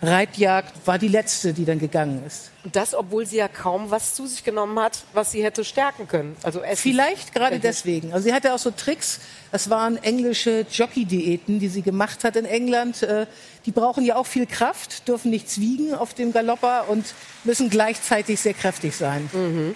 [0.03, 2.51] Reitjagd war die letzte, die dann gegangen ist.
[2.65, 6.09] Und das, obwohl sie ja kaum was zu sich genommen hat, was sie hätte stärken
[6.09, 6.37] können.
[6.43, 6.83] Also essen.
[6.83, 8.13] Vielleicht gerade deswegen.
[8.13, 9.21] Also sie hatte auch so Tricks.
[9.53, 13.03] Das waren englische Jockey-Diäten, die sie gemacht hat in England.
[13.03, 13.27] Äh,
[13.67, 18.41] die brauchen ja auch viel Kraft, dürfen nichts wiegen auf dem Galopper und müssen gleichzeitig
[18.41, 19.29] sehr kräftig sein.
[19.33, 19.75] Mhm.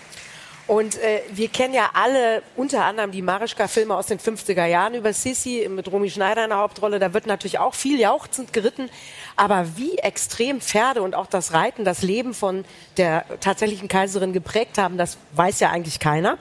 [0.67, 5.13] Und äh, wir kennen ja alle unter anderem die Marischka-Filme aus den 50er Jahren über
[5.13, 6.99] Sissi mit Romy Schneider in der Hauptrolle.
[6.99, 8.89] Da wird natürlich auch viel jauchzend geritten.
[9.37, 12.65] Aber wie extrem Pferde und auch das Reiten das Leben von
[12.97, 16.39] der tatsächlichen Kaiserin geprägt haben, das weiß ja eigentlich keiner.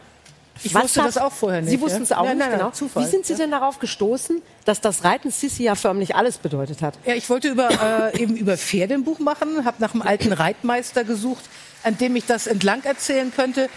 [0.63, 1.71] Ich Was wusste das auch vorher nicht.
[1.71, 2.69] Sie wussten es auch nein, nicht, nein, genau.
[2.69, 3.39] Zufall, wie sind Sie ja.
[3.39, 6.93] denn darauf gestoßen, dass das Reiten Sissi ja förmlich alles bedeutet hat?
[7.05, 10.32] Ja, ich wollte über, äh, eben über Pferde ein Buch machen, habe nach einem alten
[10.32, 11.43] Reitmeister gesucht,
[11.82, 13.67] an dem ich das entlang erzählen könnte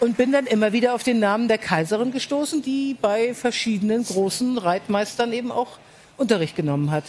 [0.00, 4.58] und bin dann immer wieder auf den Namen der Kaiserin gestoßen, die bei verschiedenen großen
[4.58, 5.78] Reitmeistern eben auch
[6.16, 7.04] Unterricht genommen hat.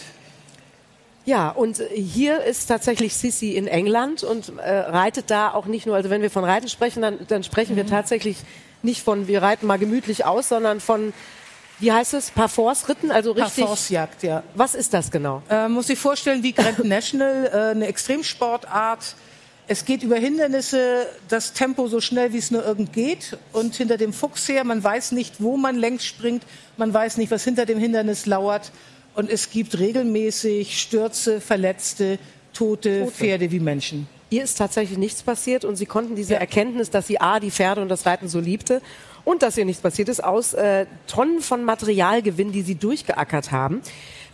[1.24, 5.94] Ja, und hier ist tatsächlich Sissi in England und äh, reitet da auch nicht nur,
[5.94, 7.76] also wenn wir von Reiten sprechen, dann, dann sprechen mhm.
[7.76, 8.38] wir tatsächlich
[8.82, 11.12] nicht von, wir reiten mal gemütlich aus, sondern von,
[11.80, 13.62] wie heißt es, Parforce-Ritten, also richtig.
[13.64, 14.42] Parforce-Jagd, ja.
[14.54, 15.42] Was ist das genau?
[15.50, 19.14] Äh, muss ich vorstellen, wie Grand National, äh, eine Extremsportart,
[19.68, 23.98] es geht über Hindernisse, das Tempo so schnell wie es nur irgend geht und hinter
[23.98, 26.42] dem Fuchs her, man weiß nicht, wo man längs springt,
[26.78, 28.72] man weiß nicht, was hinter dem Hindernis lauert
[29.14, 32.18] und es gibt regelmäßig Stürze, Verletzte,
[32.54, 33.12] tote, tote.
[33.12, 34.08] Pferde wie Menschen.
[34.30, 36.40] Ihr ist tatsächlich nichts passiert und Sie konnten diese ja.
[36.40, 38.80] Erkenntnis, dass sie A, die Pferde und das Reiten so liebte
[39.24, 43.82] und dass ihr nichts passiert ist, aus äh, Tonnen von Materialgewinn, die Sie durchgeackert haben.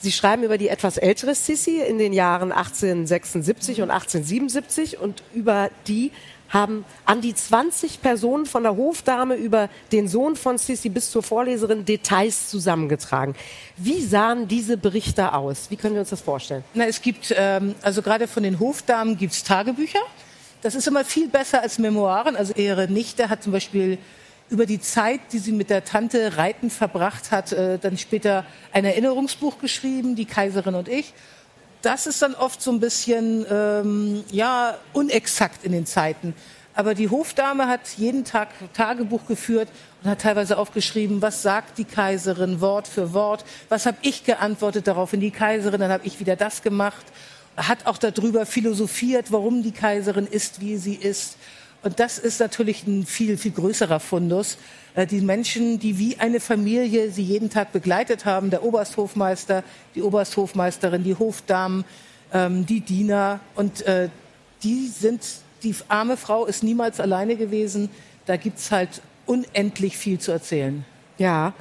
[0.05, 5.71] Sie schreiben über die etwas ältere Sissi in den Jahren 1876 und 1877 und über
[5.89, 6.13] die
[6.51, 11.23] haben an die 20 Personen von der Hofdame über den Sohn von Sissi bis zur
[11.23, 13.35] Vorleserin Details zusammengetragen.
[13.79, 15.71] Wie sahen diese Berichte aus?
[15.71, 16.65] Wie können wir uns das vorstellen?
[16.75, 20.01] Na, es gibt, ähm, also gerade von den Hofdamen gibt es Tagebücher.
[20.61, 22.37] Das ist immer viel besser als Memoiren.
[22.37, 23.97] Also ihre Nichte hat zum Beispiel
[24.51, 28.84] über die Zeit, die sie mit der Tante Reiten verbracht hat, äh, dann später ein
[28.84, 31.14] Erinnerungsbuch geschrieben, die Kaiserin und ich.
[31.82, 36.34] Das ist dann oft so ein bisschen ähm, ja unexakt in den Zeiten.
[36.74, 39.68] Aber die Hofdame hat jeden Tag Tagebuch geführt
[40.03, 44.88] und hat teilweise aufgeschrieben, was sagt die Kaiserin Wort für Wort, was habe ich geantwortet
[44.88, 47.05] daraufhin die Kaiserin, dann habe ich wieder das gemacht,
[47.57, 51.36] hat auch darüber philosophiert, warum die Kaiserin ist, wie sie ist.
[51.85, 54.57] Und das ist natürlich ein viel, viel größerer Fundus.
[54.95, 59.62] Äh, die Menschen, die wie eine Familie sie jeden Tag begleitet haben, der Obersthofmeister,
[59.95, 61.85] die Obersthofmeisterin, die Hofdamen,
[62.32, 63.41] ähm, die Diener.
[63.55, 64.09] Und äh,
[64.62, 65.22] die sind,
[65.62, 67.91] die arme Frau ist niemals alleine gewesen.
[68.24, 70.87] Da gibt's halt unendlich viel zu erzählen.
[71.18, 71.53] Ja,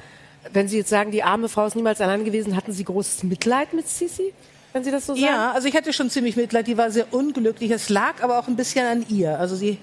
[0.52, 3.74] wenn Sie jetzt sagen, die arme Frau ist niemals alleine gewesen, hatten Sie großes Mitleid
[3.74, 4.32] mit Sisi?
[4.72, 5.24] Wenn Sie das so sagen?
[5.24, 6.66] Ja, also ich hatte schon ziemlich Mitleid.
[6.66, 7.70] Die war sehr unglücklich.
[7.70, 9.38] Es lag aber auch ein bisschen an ihr.
[9.38, 9.78] Also sie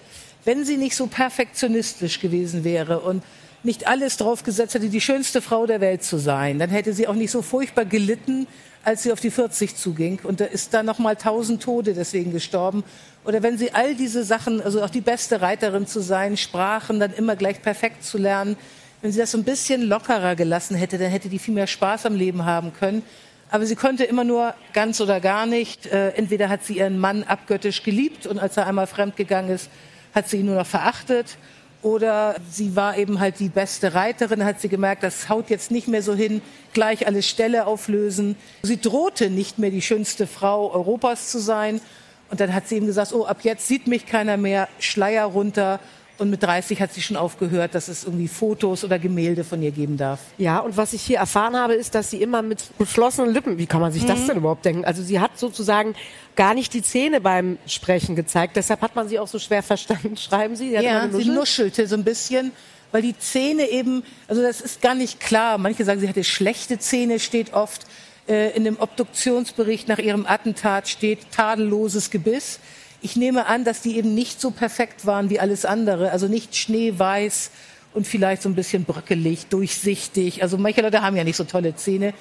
[0.46, 3.24] wenn sie nicht so perfektionistisch gewesen wäre und
[3.64, 7.08] nicht alles drauf gesetzt hätte, die schönste Frau der Welt zu sein, dann hätte sie
[7.08, 8.48] auch nicht so furchtbar gelitten,
[8.84, 10.20] als sie auf die 40 zuging.
[10.24, 12.84] Und da ist da noch mal tausend Tode deswegen gestorben.
[13.24, 17.14] Oder wenn sie all diese Sachen, also auch die beste Reiterin zu sein, Sprachen dann
[17.14, 18.58] immer gleich perfekt zu lernen,
[19.02, 22.06] wenn sie das so ein bisschen lockerer gelassen hätte, dann hätte die viel mehr Spaß
[22.06, 23.04] am Leben haben können.
[23.50, 25.86] Aber sie konnte immer nur ganz oder gar nicht.
[25.88, 29.70] Äh, entweder hat sie ihren Mann abgöttisch geliebt und als er einmal fremdgegangen ist,
[30.14, 31.38] hat sie ihn nur noch verachtet.
[31.82, 35.88] Oder sie war eben halt die beste Reiterin, hat sie gemerkt, das haut jetzt nicht
[35.88, 36.42] mehr so hin,
[36.74, 38.36] gleich alle Ställe auflösen.
[38.62, 41.82] Sie drohte nicht mehr die schönste Frau Europas zu sein.
[42.30, 45.80] Und dann hat sie ihm gesagt, oh, ab jetzt sieht mich keiner mehr, Schleier runter.
[46.22, 49.72] Und mit 30 hat sie schon aufgehört, dass es irgendwie Fotos oder Gemälde von ihr
[49.72, 50.20] geben darf.
[50.38, 53.66] Ja, und was ich hier erfahren habe, ist, dass sie immer mit geschlossenen Lippen, wie
[53.66, 54.28] kann man sich das Mhm.
[54.28, 54.86] denn überhaupt denken?
[54.86, 55.96] Also sie hat sozusagen
[56.36, 58.56] gar nicht die Zähne beim Sprechen gezeigt.
[58.56, 60.16] Deshalb hat man sie auch so schwer verstanden.
[60.16, 60.70] Schreiben Sie?
[60.70, 62.52] Sie Ja, sie nuschelte so ein bisschen,
[62.92, 65.58] weil die Zähne eben, also das ist gar nicht klar.
[65.58, 67.88] Manche sagen, sie hatte schlechte Zähne, steht oft.
[68.28, 72.60] Äh, in dem Obduktionsbericht nach ihrem Attentat steht tadelloses Gebiss.
[73.02, 76.12] Ich nehme an, dass die eben nicht so perfekt waren wie alles andere.
[76.12, 77.52] Also nicht schneeweiß
[77.94, 80.44] und vielleicht so ein bisschen bröckelig, durchsichtig.
[80.44, 82.14] Also manche Leute haben ja nicht so tolle Zähne.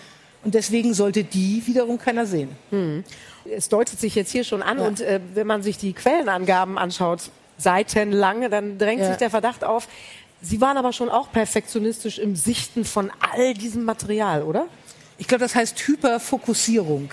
[0.43, 2.49] Und deswegen sollte die wiederum keiner sehen.
[3.55, 7.31] es deutet sich jetzt hier schon an und äh, wenn man sich die Quellenangaben anschaut,
[7.59, 9.09] seitenlange, dann drängt Ja.
[9.09, 9.87] sich der Verdacht auf.
[10.41, 14.65] Sie waren aber schon auch perfektionistisch im Sichten von all diesem Material, oder?
[15.21, 17.11] Ich glaube, das heißt Hyperfokussierung.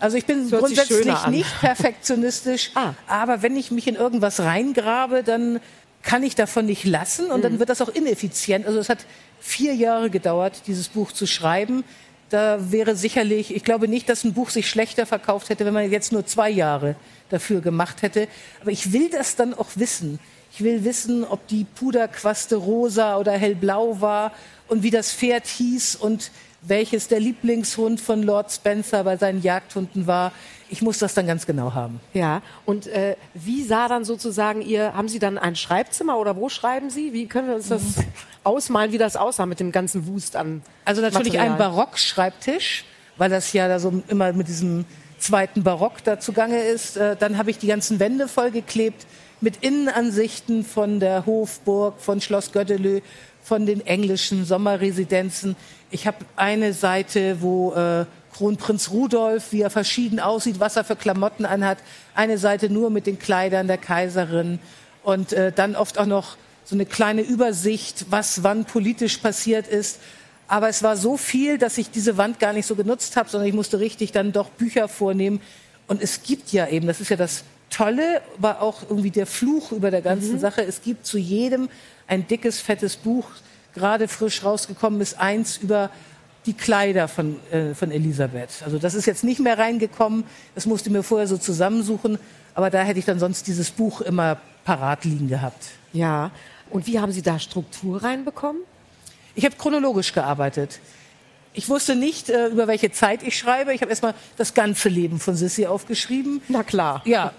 [0.00, 2.94] Also ich bin grundsätzlich nicht perfektionistisch, Ah.
[3.08, 5.60] aber wenn ich mich in irgendwas reingrabe, dann
[6.02, 7.42] kann ich davon nicht lassen und Mhm.
[7.42, 8.66] dann wird das auch ineffizient.
[8.66, 8.98] Also es hat
[9.40, 11.82] vier Jahre gedauert, dieses Buch zu schreiben.
[12.30, 15.90] Da wäre sicherlich, ich glaube nicht, dass ein Buch sich schlechter verkauft hätte, wenn man
[15.90, 16.94] jetzt nur zwei Jahre
[17.30, 18.28] dafür gemacht hätte.
[18.60, 20.18] Aber ich will das dann auch wissen.
[20.52, 24.30] Ich will wissen, ob die Puderquaste rosa oder hellblau war
[24.68, 26.30] und wie das Pferd hieß und
[26.66, 30.32] welches der Lieblingshund von Lord Spencer bei seinen Jagdhunden war.
[30.70, 32.00] Ich muss das dann ganz genau haben.
[32.14, 32.40] Ja.
[32.64, 36.90] Und äh, wie sah dann sozusagen Ihr, haben Sie dann ein Schreibzimmer oder wo schreiben
[36.90, 37.12] Sie?
[37.12, 37.82] Wie können wir uns das
[38.44, 41.52] ausmalen, wie das aussah mit dem ganzen Wust an Also natürlich Material?
[41.52, 42.84] ein Barockschreibtisch,
[43.18, 44.84] weil das ja da so immer mit diesem
[45.18, 46.96] zweiten Barock da zugange ist.
[46.96, 49.06] Äh, Dann habe ich die ganzen Wände vollgeklebt
[49.40, 53.00] mit Innenansichten von der Hofburg, von Schloss Göttelö,
[53.44, 55.54] von den englischen Sommerresidenzen.
[55.90, 60.96] Ich habe eine Seite, wo äh, Kronprinz Rudolf, wie er verschieden aussieht, was er für
[60.96, 61.78] Klamotten anhat.
[62.14, 64.58] Eine Seite nur mit den Kleidern der Kaiserin.
[65.02, 70.00] Und äh, dann oft auch noch so eine kleine Übersicht, was wann politisch passiert ist.
[70.48, 73.46] Aber es war so viel, dass ich diese Wand gar nicht so genutzt habe, sondern
[73.46, 75.42] ich musste richtig dann doch Bücher vornehmen.
[75.86, 77.44] Und es gibt ja eben, das ist ja das
[77.74, 80.62] Tolle, aber auch irgendwie der Fluch über der ganzen Sache.
[80.62, 81.68] Es gibt zu jedem
[82.06, 83.26] ein dickes, fettes Buch,
[83.74, 85.90] gerade frisch rausgekommen ist, eins über
[86.46, 88.62] die Kleider von, äh, von Elisabeth.
[88.64, 92.18] Also das ist jetzt nicht mehr reingekommen, das musste mir vorher so zusammensuchen,
[92.54, 95.64] aber da hätte ich dann sonst dieses Buch immer parat liegen gehabt.
[95.92, 96.30] Ja.
[96.70, 98.62] Und wie haben Sie da Struktur reinbekommen?
[99.34, 100.78] Ich habe chronologisch gearbeitet.
[101.56, 103.72] Ich wusste nicht, äh, über welche Zeit ich schreibe.
[103.72, 106.42] Ich habe erstmal das ganze Leben von Sissy aufgeschrieben.
[106.48, 107.00] Na klar.
[107.04, 107.32] Ja,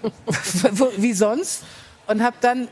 [0.96, 1.64] wie sonst.
[2.06, 2.68] Und habe dann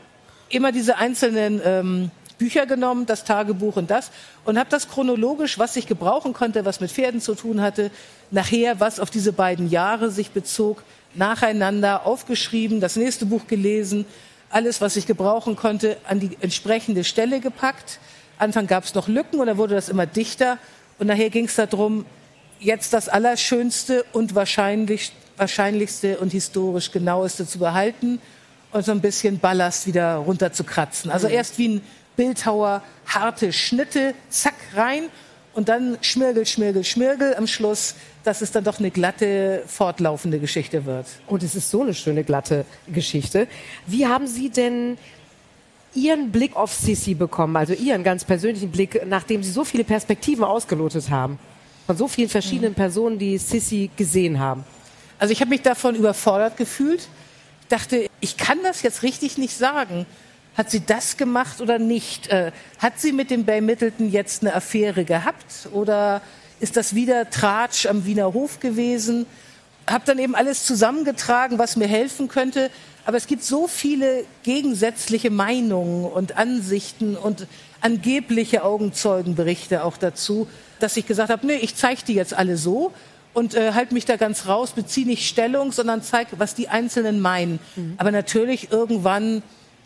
[0.49, 4.11] immer diese einzelnen ähm, Bücher genommen, das Tagebuch und das,
[4.43, 7.91] und habe das chronologisch, was ich gebrauchen konnte, was mit Pferden zu tun hatte,
[8.31, 10.83] nachher, was auf diese beiden Jahre sich bezog,
[11.13, 14.05] nacheinander aufgeschrieben, das nächste Buch gelesen,
[14.49, 17.99] alles, was ich gebrauchen konnte, an die entsprechende Stelle gepackt.
[18.37, 20.57] Anfang gab es noch Lücken und dann wurde das immer dichter.
[20.97, 22.05] Und nachher ging es darum,
[22.59, 28.21] jetzt das Allerschönste und wahrscheinlich, wahrscheinlichste und historisch genaueste zu behalten
[28.71, 31.11] und so ein bisschen Ballast wieder runterzukratzen.
[31.11, 31.81] Also erst wie ein
[32.15, 35.03] Bildhauer harte Schnitte, zack, rein
[35.53, 40.85] und dann Schmirgel, Schmirgel, Schmirgel am Schluss, dass es dann doch eine glatte, fortlaufende Geschichte
[40.85, 41.05] wird.
[41.27, 43.47] Und es ist so eine schöne, glatte Geschichte.
[43.87, 44.97] Wie haben Sie denn
[45.95, 50.43] Ihren Blick auf Sissi bekommen, also Ihren ganz persönlichen Blick, nachdem Sie so viele Perspektiven
[50.43, 51.39] ausgelotet haben?
[51.87, 54.63] Von so vielen verschiedenen Personen, die Sissi gesehen haben.
[55.19, 57.07] Also ich habe mich davon überfordert gefühlt.
[57.61, 60.05] Ich dachte, ich kann das jetzt richtig nicht sagen.
[60.57, 62.27] Hat sie das gemacht oder nicht?
[62.27, 66.21] Äh, hat sie mit dem Bay Middleton jetzt eine Affäre gehabt oder
[66.59, 69.25] ist das wieder Tratsch am Wiener Hof gewesen?
[69.87, 72.71] Hab dann eben alles zusammengetragen, was mir helfen könnte.
[73.05, 77.47] Aber es gibt so viele gegensätzliche Meinungen und Ansichten und
[77.81, 80.47] angebliche Augenzeugenberichte auch dazu,
[80.79, 82.91] dass ich gesagt habe, nee, ich zeige die jetzt alle so
[83.33, 87.19] und äh, halte mich da ganz raus, beziehe nicht Stellung, sondern zeige, was die Einzelnen
[87.19, 87.59] meinen.
[87.97, 89.43] Aber natürlich irgendwann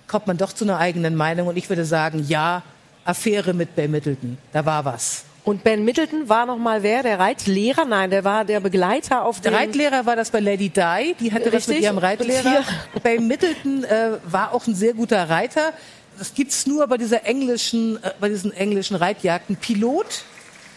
[0.07, 1.47] kommt man doch zu einer eigenen Meinung.
[1.47, 2.63] Und ich würde sagen, ja,
[3.05, 5.25] Affäre mit Bay Middleton, da war was.
[5.49, 7.01] Und Ben Middleton war noch mal wer?
[7.01, 7.83] Der Reitlehrer?
[7.83, 9.41] Nein, der war der Begleiter auf.
[9.41, 11.15] Der Reitlehrer war das bei Lady Di.
[11.19, 11.53] Die hatte Richtig.
[11.53, 12.63] was mit ihrem Reitlehrer.
[13.01, 15.73] Bay Middleton äh, war auch ein sehr guter Reiter.
[16.19, 19.55] Das gibt's nur bei dieser englischen, äh, bei diesen englischen Reitjagden.
[19.55, 20.23] Pilot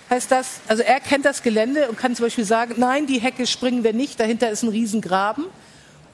[0.08, 0.60] heißt das.
[0.68, 3.92] Also er kennt das Gelände und kann zum Beispiel sagen, nein, die Hecke springen wir
[3.92, 4.18] nicht.
[4.18, 5.44] Dahinter ist ein Riesengraben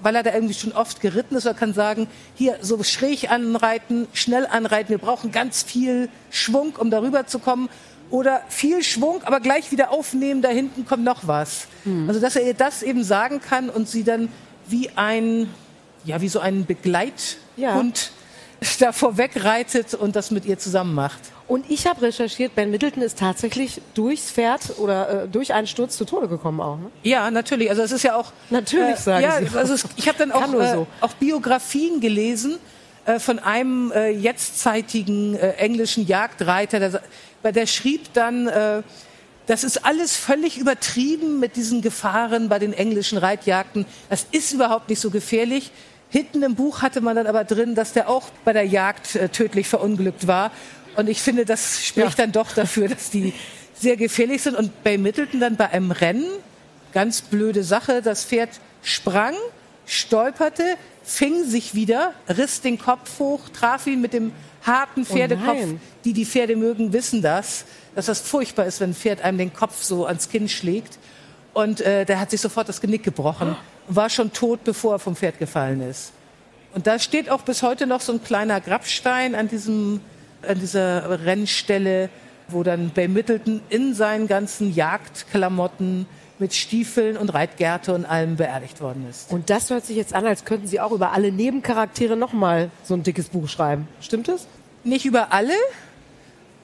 [0.01, 2.07] weil er da irgendwie schon oft geritten ist, oder kann sagen,
[2.37, 7.69] hier so schräg anreiten, schnell anreiten, wir brauchen ganz viel Schwung, um darüber zu kommen.
[8.11, 11.67] Oder viel Schwung, aber gleich wieder aufnehmen, da hinten kommt noch was.
[11.85, 12.09] Mhm.
[12.09, 14.29] Also dass er ihr das eben sagen kann und sie dann
[14.67, 15.49] wie ein,
[16.05, 17.83] ja, wie so ein Begleithund ja.
[18.81, 21.21] da vorweg reitet und das mit ihr zusammen macht.
[21.49, 25.97] Und ich habe recherchiert, Ben Middleton ist tatsächlich durchs Pferd oder äh, durch einen Sturz
[25.97, 26.77] zu Tode gekommen auch.
[26.77, 26.91] Ne?
[27.03, 27.71] Ja, natürlich.
[27.71, 29.57] Also es ist ja auch natürlich äh, sagen ja, Sie.
[29.57, 30.87] Also es, ich habe dann auch, äh, so.
[31.01, 32.59] auch Biografien gelesen
[33.09, 38.51] äh, von einem äh, jetztzeitigen äh, englischen Jagdreiter, der, der schrieb dann
[39.47, 43.87] das ist alles völlig übertrieben mit diesen Gefahren bei den englischen Reitjagden.
[44.11, 45.71] Das ist überhaupt nicht so gefährlich.
[46.11, 49.31] Hinten im Buch hatte man dann aber drin, dass der auch bei der Jagd äh,
[49.31, 50.51] tödlich verunglückt war.
[50.97, 52.25] Und ich finde, das spricht ja.
[52.27, 53.33] dann doch dafür, dass die
[53.73, 54.55] sehr gefährlich sind.
[54.55, 56.29] Und bei Middleton dann bei einem Rennen,
[56.93, 58.51] ganz blöde Sache, das Pferd
[58.83, 59.35] sprang,
[59.87, 60.77] stolperte,
[61.09, 64.33] fing sich wieder, riss den Kopf hoch, traf ihn mit dem
[64.63, 65.59] harten oh Pferdekopf.
[65.73, 69.39] Oh die die Pferde mögen, wissen das, dass das furchtbar ist, wenn ein Pferd einem
[69.39, 70.99] den Kopf so ans Kinn schlägt.
[71.55, 73.57] Und äh, der hat sich sofort das Genick gebrochen
[73.89, 76.13] und war schon tot, bevor er vom Pferd gefallen ist.
[76.75, 80.01] Und da steht auch bis heute noch so ein kleiner Grabstein an diesem
[80.47, 82.11] an dieser Rennstelle,
[82.49, 86.07] wo dann Bay Middleton in seinen ganzen Jagdklamotten
[86.39, 89.31] mit Stiefeln und Reitgerte und allem beerdigt worden ist.
[89.31, 92.95] Und das hört sich jetzt an, als könnten Sie auch über alle Nebencharaktere nochmal so
[92.95, 93.89] ein dickes Buch schreiben.
[94.01, 94.47] Stimmt das?
[94.85, 95.55] Nicht über alle,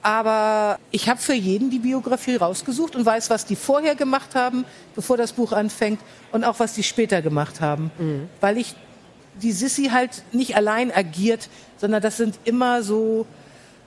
[0.01, 4.63] aber ich habe für jeden die Biografie rausgesucht und weiß, was die vorher gemacht haben,
[4.95, 5.99] bevor das Buch anfängt,
[6.31, 7.91] und auch was die später gemacht haben.
[7.97, 8.29] Mhm.
[8.39, 8.75] Weil ich
[9.41, 13.25] die Sissy halt nicht allein agiert, sondern das sind immer so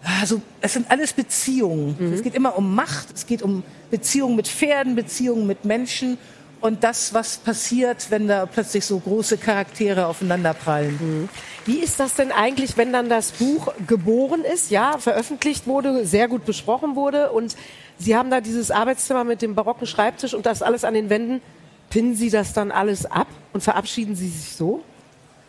[0.02, 1.96] also es sind alles Beziehungen.
[1.98, 2.12] Mhm.
[2.12, 6.18] Es geht immer um Macht, es geht um Beziehungen mit Pferden, Beziehungen mit Menschen
[6.60, 10.98] und das, was passiert, wenn da plötzlich so große Charaktere aufeinanderprallen.
[11.00, 11.28] Mhm.
[11.66, 16.28] Wie ist das denn eigentlich, wenn dann das Buch geboren ist, ja, veröffentlicht wurde, sehr
[16.28, 17.56] gut besprochen wurde und
[18.00, 21.42] Sie haben da dieses Arbeitszimmer mit dem barocken Schreibtisch und das alles an den Wänden.
[21.90, 24.84] Pinnen Sie das dann alles ab und verabschieden Sie sich so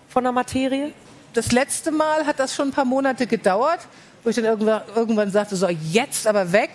[0.08, 0.92] von der Materie?
[1.34, 3.82] Das letzte Mal hat das schon ein paar Monate gedauert
[4.24, 6.72] wo ich dann irgendwann, irgendwann sagte, so jetzt aber weg.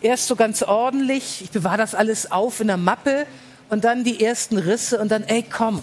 [0.00, 3.26] Erst so ganz ordentlich, ich bewahre das alles auf in der Mappe
[3.68, 5.82] und dann die ersten Risse und dann, ey komm,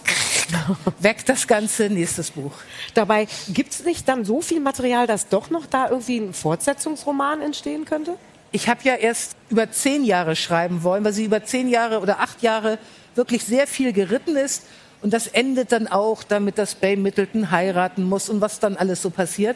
[0.99, 2.51] weg das Ganze, nächstes Buch.
[2.93, 7.41] Dabei gibt es nicht dann so viel Material, dass doch noch da irgendwie ein Fortsetzungsroman
[7.41, 8.15] entstehen könnte?
[8.51, 12.19] Ich habe ja erst über zehn Jahre schreiben wollen, weil sie über zehn Jahre oder
[12.19, 12.77] acht Jahre
[13.15, 14.63] wirklich sehr viel geritten ist.
[15.01, 19.01] Und das endet dann auch damit, dass Bay Middleton heiraten muss und was dann alles
[19.01, 19.55] so passiert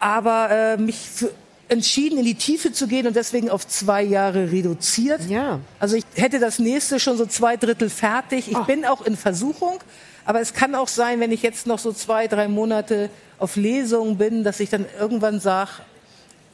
[0.00, 0.96] aber äh, mich
[1.68, 5.20] entschieden, in die Tiefe zu gehen und deswegen auf zwei Jahre reduziert.
[5.28, 5.60] Ja.
[5.78, 8.48] Also ich hätte das nächste schon so zwei Drittel fertig.
[8.50, 8.64] Ich oh.
[8.64, 9.78] bin auch in Versuchung,
[10.24, 14.16] aber es kann auch sein, wenn ich jetzt noch so zwei, drei Monate auf Lesungen
[14.16, 15.70] bin, dass ich dann irgendwann sage,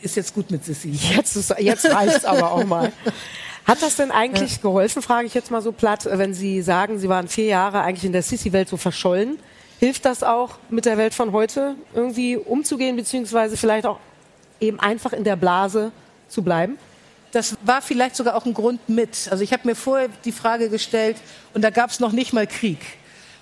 [0.00, 0.90] ist jetzt gut mit Sissi.
[0.90, 2.92] Jetzt, ist, jetzt reicht's aber auch mal.
[3.64, 4.62] Hat das denn eigentlich ja.
[4.62, 8.04] geholfen, frage ich jetzt mal so platt, wenn Sie sagen, Sie waren vier Jahre eigentlich
[8.04, 9.38] in der Sissi-Welt so verschollen?
[9.80, 13.98] Hilft das auch, mit der Welt von heute irgendwie umzugehen, beziehungsweise vielleicht auch
[14.60, 15.92] eben einfach in der Blase
[16.28, 16.78] zu bleiben?
[17.32, 19.28] Das war vielleicht sogar auch ein Grund mit.
[19.30, 21.16] Also ich habe mir vorher die Frage gestellt,
[21.52, 22.78] und da gab es noch nicht mal Krieg.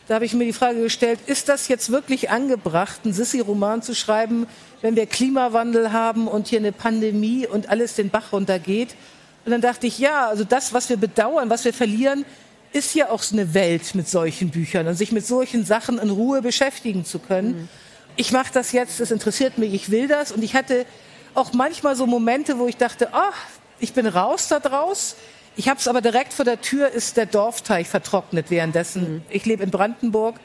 [0.08, 3.94] Da habe ich mir die Frage gestellt, ist das jetzt wirklich angebracht, einen Sissi-Roman zu
[3.94, 4.46] schreiben,
[4.80, 8.96] wenn wir Klimawandel haben und hier eine Pandemie und alles den Bach runtergeht?
[9.44, 12.24] Und dann dachte ich, ja, also das, was wir bedauern, was wir verlieren,
[12.72, 16.10] ist ja auch so eine Welt mit solchen Büchern und sich mit solchen Sachen in
[16.10, 17.48] Ruhe beschäftigen zu können.
[17.48, 17.68] Mhm.
[18.16, 20.32] Ich mache das jetzt, es interessiert mich, ich will das.
[20.32, 20.86] Und ich hatte
[21.34, 23.34] auch manchmal so Momente, wo ich dachte, oh,
[23.78, 25.16] ich bin raus da draus.
[25.56, 29.14] Ich habe es aber direkt vor der Tür, ist der Dorfteich vertrocknet währenddessen.
[29.14, 29.22] Mhm.
[29.28, 30.36] Ich lebe in Brandenburg.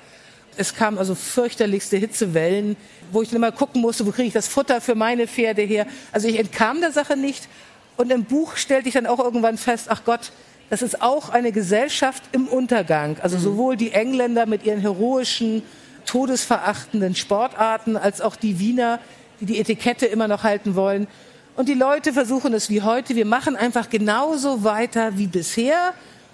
[0.57, 2.75] Es kamen also fürchterlichste Hitzewellen,
[3.11, 5.85] wo ich dann immer gucken musste, wo kriege ich das Futter für meine Pferde her.
[6.11, 7.47] Also ich entkam der Sache nicht.
[7.95, 10.31] Und im Buch stellte ich dann auch irgendwann fest, ach Gott,
[10.69, 13.17] das ist auch eine Gesellschaft im Untergang.
[13.21, 13.41] Also mhm.
[13.41, 15.63] sowohl die Engländer mit ihren heroischen,
[16.05, 18.99] todesverachtenden Sportarten, als auch die Wiener,
[19.39, 21.07] die die Etikette immer noch halten wollen.
[21.55, 23.15] Und die Leute versuchen es wie heute.
[23.15, 25.93] Wir machen einfach genauso weiter wie bisher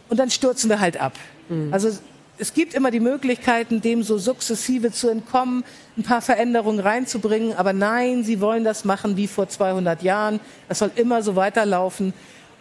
[0.10, 1.14] und dann stürzen wir halt ab.
[1.50, 1.74] Mhm.
[1.74, 1.90] Also
[2.38, 5.64] es gibt immer die Möglichkeiten, dem so sukzessive zu entkommen,
[5.98, 7.56] ein paar Veränderungen reinzubringen.
[7.56, 10.40] Aber nein, sie wollen das machen wie vor 200 Jahren.
[10.68, 12.14] Das soll immer so weiterlaufen.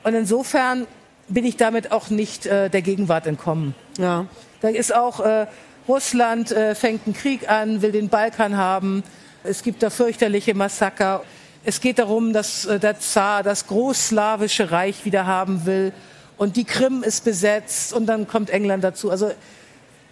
[0.04, 0.86] Und insofern
[1.28, 3.74] bin ich damit auch nicht äh, der Gegenwart entkommen.
[3.98, 4.26] Ja.
[4.60, 5.46] Da ist auch äh,
[5.88, 9.02] Russland äh, fängt einen Krieg an, will den Balkan haben.
[9.44, 11.24] Es gibt da fürchterliche Massaker.
[11.64, 15.92] Es geht darum, dass äh, der Zar das großslawische Reich wieder haben will
[16.36, 19.10] und die Krim ist besetzt und dann kommt England dazu.
[19.10, 19.32] Also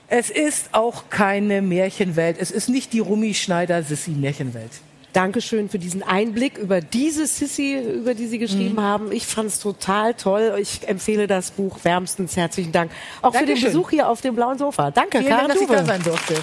[0.08, 2.36] es ist auch keine Märchenwelt.
[2.40, 4.72] Es ist nicht die Rumi Schneider Sissi Märchenwelt.
[5.12, 8.82] Dankeschön für diesen Einblick über diese Sissy, über die Sie geschrieben mhm.
[8.82, 9.12] haben.
[9.12, 10.56] Ich fand es total toll.
[10.61, 12.36] Ich empfehle das Buch wärmstens.
[12.36, 12.90] Herzlichen Dank.
[13.22, 13.56] Auch Dankeschön.
[13.56, 14.90] für den Besuch hier auf dem blauen Sofa.
[14.90, 16.34] Danke, Vielen Karin Dank, dass ich da sein durfte.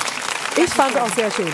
[0.57, 1.47] Ich fand es auch sehr schön.